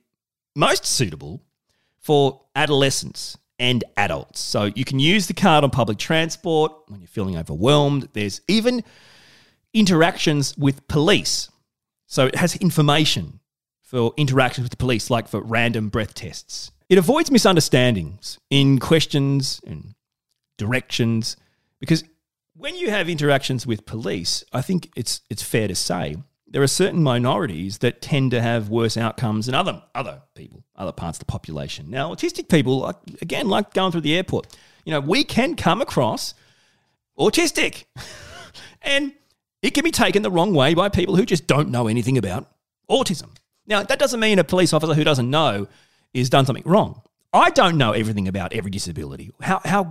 most 0.56 0.86
suitable 0.86 1.42
for 2.00 2.42
adolescents 2.56 3.38
and 3.60 3.84
adults. 3.98 4.40
So 4.40 4.66
you 4.76 4.86
can 4.86 5.00
use 5.00 5.28
the 5.28 5.34
card 5.34 5.64
on 5.64 5.70
public 5.70 5.98
transport 5.98 6.72
when 6.88 7.00
you're 7.00 7.08
feeling 7.08 7.38
overwhelmed. 7.38 8.10
There's 8.14 8.42
even 8.48 8.84
interactions 9.74 10.58
with 10.58 10.88
police. 10.88 11.50
So 12.08 12.28
it 12.28 12.36
has 12.36 12.56
information 12.58 13.40
for 13.82 14.14
interactions 14.18 14.66
with 14.66 14.72
the 14.72 14.78
police, 14.78 15.10
like 15.10 15.28
for 15.28 15.42
random 15.42 15.90
breath 15.90 16.14
tests. 16.14 16.72
It 16.90 16.98
avoids 16.98 17.32
misunderstandings 17.32 18.40
in 18.50 18.80
questions 18.80 19.62
and 19.66 19.96
directions 20.58 21.38
because 21.80 22.04
when 22.56 22.76
you 22.76 22.92
have 22.92 23.10
interactions 23.10 23.66
with 23.66 23.86
police, 23.86 24.44
I 24.54 24.62
think 24.62 24.92
it's 24.96 25.22
it's 25.30 25.42
fair 25.42 25.68
to 25.68 25.76
say 25.76 26.18
there 26.54 26.62
are 26.62 26.68
certain 26.68 27.02
minorities 27.02 27.80
that 27.80 28.00
tend 28.00 28.30
to 28.32 28.40
have 28.40 28.70
worse 28.70 28.96
outcomes 28.96 29.48
than 29.48 29.56
other 29.56 29.82
other 29.96 30.22
people, 30.36 30.64
other 30.76 30.92
parts 30.92 31.18
of 31.18 31.26
the 31.26 31.32
population. 31.32 31.90
Now, 31.90 32.14
autistic 32.14 32.48
people, 32.48 32.94
again, 33.22 33.50
like 33.50 33.74
going 33.74 33.92
through 33.92 34.02
the 34.02 34.16
airport, 34.16 34.56
you 34.86 34.92
know, 34.92 35.00
we 35.00 35.24
can 35.24 35.56
come 35.56 35.82
across 35.82 36.36
autistic, 37.18 37.86
and 38.84 39.14
it 39.64 39.72
can 39.72 39.84
be 39.84 39.92
taken 39.92 40.22
the 40.22 40.30
wrong 40.30 40.54
way 40.54 40.76
by 40.76 40.90
people 40.90 41.16
who 41.16 41.26
just 41.26 41.48
don't 41.48 41.70
know 41.70 41.88
anything 41.88 42.20
about 42.20 42.48
autism. 42.90 43.30
Now, 43.66 43.82
that 43.82 43.98
doesn't 43.98 44.20
mean 44.20 44.38
a 44.38 44.44
police 44.44 44.74
officer 44.74 44.94
who 44.94 45.04
doesn't 45.04 45.30
know 45.30 45.68
is 46.14 46.30
done 46.30 46.46
something 46.46 46.66
wrong. 46.68 47.02
I 47.36 47.50
don't 47.50 47.80
know 47.80 47.94
everything 47.94 48.28
about 48.28 48.54
every 48.54 48.70
disability. 48.70 49.32
How, 49.42 49.60
how, 49.66 49.86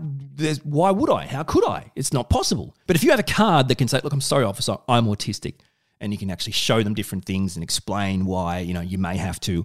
why 0.63 0.93
would 0.93 1.11
I? 1.11 1.27
How 1.27 1.43
could 1.43 1.67
I? 1.67 1.91
It's 1.97 2.13
not 2.13 2.31
possible. 2.31 2.77
But 2.87 2.95
if 2.95 3.03
you 3.03 3.11
have 3.11 3.19
a 3.19 3.25
card 3.25 3.67
that 3.67 3.79
can 3.79 3.89
say, 3.89 4.01
look, 4.05 4.13
I'm 4.13 4.21
sorry, 4.21 4.45
officer, 4.45 4.77
I'm 4.89 5.07
autistic, 5.07 5.55
and 6.03 6.13
you 6.13 6.19
can 6.19 6.31
actually 6.31 6.53
show 6.53 6.83
them 6.83 6.93
different 6.93 7.25
things 7.25 7.57
and 7.57 7.63
explain 7.63 8.27
why, 8.27 8.59
you 8.59 8.75
know, 8.75 8.83
you 8.83 8.99
may 8.99 9.17
have 9.17 9.41
to 9.41 9.65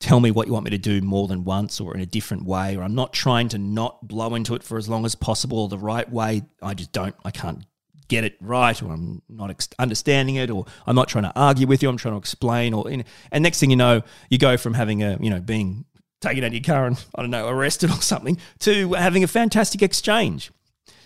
tell 0.00 0.20
me 0.20 0.30
what 0.30 0.46
you 0.46 0.52
want 0.52 0.64
me 0.64 0.70
to 0.70 0.78
do 0.78 1.00
more 1.00 1.28
than 1.28 1.44
once 1.44 1.80
or 1.80 1.94
in 1.94 2.00
a 2.00 2.06
different 2.06 2.44
way, 2.44 2.76
or 2.76 2.82
I'm 2.82 2.94
not 2.94 3.12
trying 3.12 3.48
to 3.50 3.58
not 3.58 4.06
blow 4.06 4.34
into 4.34 4.54
it 4.54 4.62
for 4.62 4.78
as 4.78 4.88
long 4.88 5.04
as 5.04 5.14
possible 5.14 5.68
the 5.68 5.78
right 5.78 6.10
way. 6.10 6.42
I 6.62 6.74
just 6.74 6.92
don't, 6.92 7.14
I 7.24 7.30
can't 7.30 7.64
get 8.08 8.22
it 8.22 8.36
right, 8.40 8.82
or 8.82 8.92
I'm 8.92 9.22
not 9.28 9.50
ex- 9.50 9.68
understanding 9.78 10.36
it, 10.36 10.50
or 10.50 10.66
I'm 10.86 10.94
not 10.94 11.08
trying 11.08 11.24
to 11.24 11.32
argue 11.34 11.66
with 11.66 11.82
you, 11.82 11.88
I'm 11.88 11.96
trying 11.96 12.14
to 12.14 12.18
explain, 12.18 12.74
or, 12.74 12.86
and 12.88 13.42
next 13.42 13.60
thing 13.60 13.70
you 13.70 13.76
know, 13.76 14.02
you 14.28 14.38
go 14.38 14.56
from 14.56 14.74
having 14.74 15.02
a, 15.02 15.16
you 15.20 15.30
know, 15.30 15.40
being 15.40 15.86
taken 16.20 16.44
out 16.44 16.48
of 16.48 16.54
your 16.54 16.62
car 16.62 16.86
and, 16.86 17.02
I 17.14 17.22
don't 17.22 17.30
know, 17.30 17.48
arrested 17.48 17.90
or 17.90 18.02
something, 18.02 18.36
to 18.60 18.92
having 18.92 19.24
a 19.24 19.26
fantastic 19.26 19.80
exchange. 19.80 20.50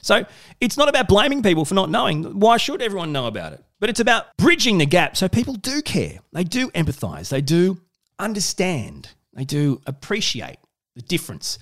So 0.02 0.24
it's 0.61 0.76
not 0.76 0.88
about 0.88 1.08
blaming 1.08 1.42
people 1.42 1.64
for 1.64 1.74
not 1.74 1.90
knowing. 1.90 2.40
Why 2.40 2.56
should 2.56 2.82
everyone 2.82 3.12
know 3.12 3.26
about 3.26 3.52
it? 3.52 3.64
But 3.80 3.90
it's 3.90 4.00
about 4.00 4.37
bridging 4.37 4.78
the 4.78 4.87
gap 4.87 5.16
so 5.16 5.28
people 5.28 5.54
do 5.54 5.82
care. 5.82 6.18
They 6.32 6.44
do 6.44 6.70
empathize. 6.70 7.28
They 7.28 7.40
do 7.40 7.80
understand. 8.18 9.11
They 9.34 9.44
do 9.44 9.80
appreciate 9.87 10.58
the 10.96 11.02
difference 11.02 11.58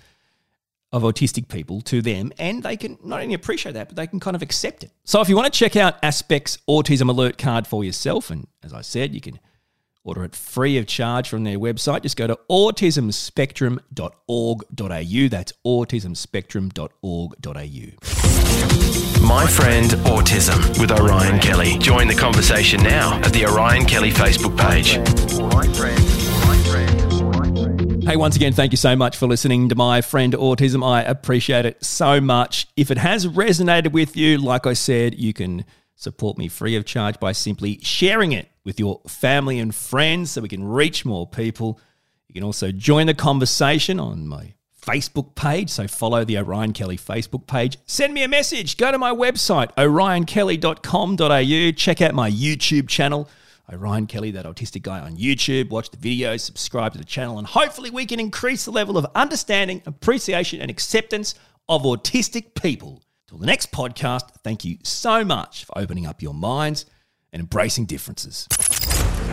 of 0.93 1.03
autistic 1.03 1.49
people 1.49 1.83
to 1.83 2.01
them. 2.01 2.33
And 2.39 2.63
they 2.63 2.77
can 2.77 2.97
not 3.05 3.21
only 3.21 3.35
appreciate 3.35 3.73
that, 3.73 3.89
but 3.89 3.97
they 3.97 4.07
can 4.07 4.21
kind 4.21 4.35
of 4.35 4.43
accept 4.43 4.85
it. 4.85 4.93
So 5.05 5.21
if 5.21 5.29
you 5.29 5.37
want 5.37 5.53
to 5.53 5.59
check 5.59 5.77
out 5.77 6.03
Aspect's 6.03 6.59
Autism 6.69 7.11
Alert 7.11 7.37
card 7.37 7.67
for 7.67 7.85
yourself, 7.85 8.31
and 8.31 8.47
as 8.63 8.73
I 8.73 8.81
said, 8.81 9.15
you 9.15 9.21
can 9.21 9.39
Order 10.07 10.25
it 10.25 10.35
free 10.37 10.79
of 10.79 10.87
charge 10.87 11.29
from 11.29 11.43
their 11.43 11.59
website. 11.59 12.03
Just 12.03 12.17
go 12.17 12.29
to 12.29 12.39
autismspectrum.org.au. 12.49 15.29
That's 15.29 15.53
autismspectrum.org.au. 15.67 18.26
My 19.23 19.47
friend 19.47 19.91
Autism 20.07 20.81
with 20.81 20.93
Orion 20.93 21.41
Kelly. 21.41 21.79
Join 21.79 22.07
the 22.07 22.15
conversation 22.15 22.83
now 22.83 23.17
at 23.19 23.33
the 23.33 23.45
Orion 23.47 23.85
Kelly 23.85 24.11
Facebook 24.11 24.57
page. 24.57 24.99
Hey, 28.07 28.17
once 28.17 28.37
again, 28.37 28.53
thank 28.53 28.73
you 28.73 28.77
so 28.77 28.95
much 28.95 29.17
for 29.17 29.27
listening 29.27 29.69
to 29.69 29.75
my 29.75 30.01
friend 30.01 30.33
Autism. 30.33 30.87
I 30.89 31.03
appreciate 31.03 31.67
it 31.67 31.85
so 31.85 32.21
much. 32.21 32.69
If 32.77 32.93
it 32.93 32.99
has 32.99 33.27
resonated 33.27 33.91
with 33.91 34.17
you, 34.17 34.39
like 34.39 34.65
I 34.65 34.75
said, 34.75 35.19
you 35.19 35.33
can 35.33 35.65
support 35.97 36.39
me 36.39 36.47
free 36.47 36.77
of 36.77 36.85
charge 36.85 37.19
by 37.19 37.33
simply 37.33 37.81
sharing 37.83 38.31
it 38.31 38.49
with 38.65 38.79
your 38.79 39.01
family 39.09 39.59
and 39.59 39.75
friends 39.75 40.31
so 40.31 40.41
we 40.41 40.49
can 40.49 40.63
reach 40.63 41.05
more 41.05 41.27
people. 41.27 41.81
You 42.29 42.35
can 42.35 42.45
also 42.45 42.71
join 42.71 43.09
the 43.09 43.15
conversation 43.15 43.99
on 43.99 44.29
my 44.29 44.55
Facebook 44.87 45.35
page. 45.35 45.69
So 45.69 45.87
follow 45.87 46.25
the 46.25 46.39
Orion 46.39 46.73
Kelly 46.73 46.97
Facebook 46.97 47.47
page. 47.47 47.77
Send 47.87 48.15
me 48.15 48.23
a 48.23 48.29
message. 48.29 48.77
Go 48.77 48.91
to 48.93 48.99
my 48.99 49.11
website, 49.13 49.75
orionkelly.com.au. 49.75 51.73
Check 51.73 52.01
out 52.01 52.15
my 52.15 52.31
YouTube 52.31 52.89
channel, 52.89 53.29
Orion 53.71 54.07
Kelly, 54.07 54.31
that 54.31 54.47
autistic 54.47 54.83
guy 54.83 55.01
on 55.01 55.17
YouTube. 55.17 55.71
Watch 55.71 55.91
the 55.91 55.97
videos, 55.97 56.41
subscribe 56.41 56.93
to 56.93 56.99
the 56.99 57.05
channel, 57.05 57.39
and 57.39 57.47
hopefully 57.47 57.91
we 57.91 58.07
can 58.07 58.21
increase 58.21 58.65
the 58.65 58.71
level 58.71 58.97
of 58.97 59.07
understanding, 59.15 59.83
appreciation, 59.87 60.61
and 60.61 60.71
acceptance 60.71 61.35
of 61.69 61.83
autistic 61.83 62.55
people. 62.55 63.03
Till 63.29 63.39
the 63.39 63.47
next 63.47 63.73
podcast, 63.73 64.31
thank 64.45 64.65
you 64.65 64.79
so 64.85 65.25
much 65.25 65.65
for 65.65 65.77
opening 65.77 66.07
up 66.07 66.23
your 66.23 66.33
minds 66.33 66.87
and 67.33 67.41
embracing 67.41 67.87
differences. 67.87 68.47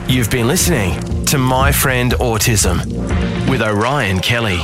You've 0.08 0.32
been 0.32 0.48
listening 0.48 1.26
to 1.26 1.38
My 1.38 1.72
Friend 1.72 2.12
Autism 2.14 3.50
with 3.50 3.62
Orion 3.62 4.20
Kelly. 4.20 4.60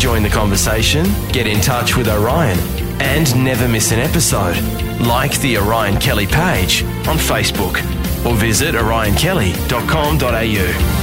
Join 0.00 0.22
the 0.22 0.30
conversation, 0.30 1.04
get 1.30 1.46
in 1.46 1.60
touch 1.60 1.94
with 1.94 2.08
Orion 2.08 2.58
and 3.02 3.44
never 3.44 3.68
miss 3.68 3.92
an 3.92 3.98
episode. 3.98 4.56
Like 4.98 5.38
the 5.40 5.58
Orion 5.58 6.00
Kelly 6.00 6.26
page 6.26 6.84
on 7.06 7.18
Facebook 7.18 7.76
or 8.24 8.34
visit 8.34 8.74
orionkelly.com.au. 8.74 10.99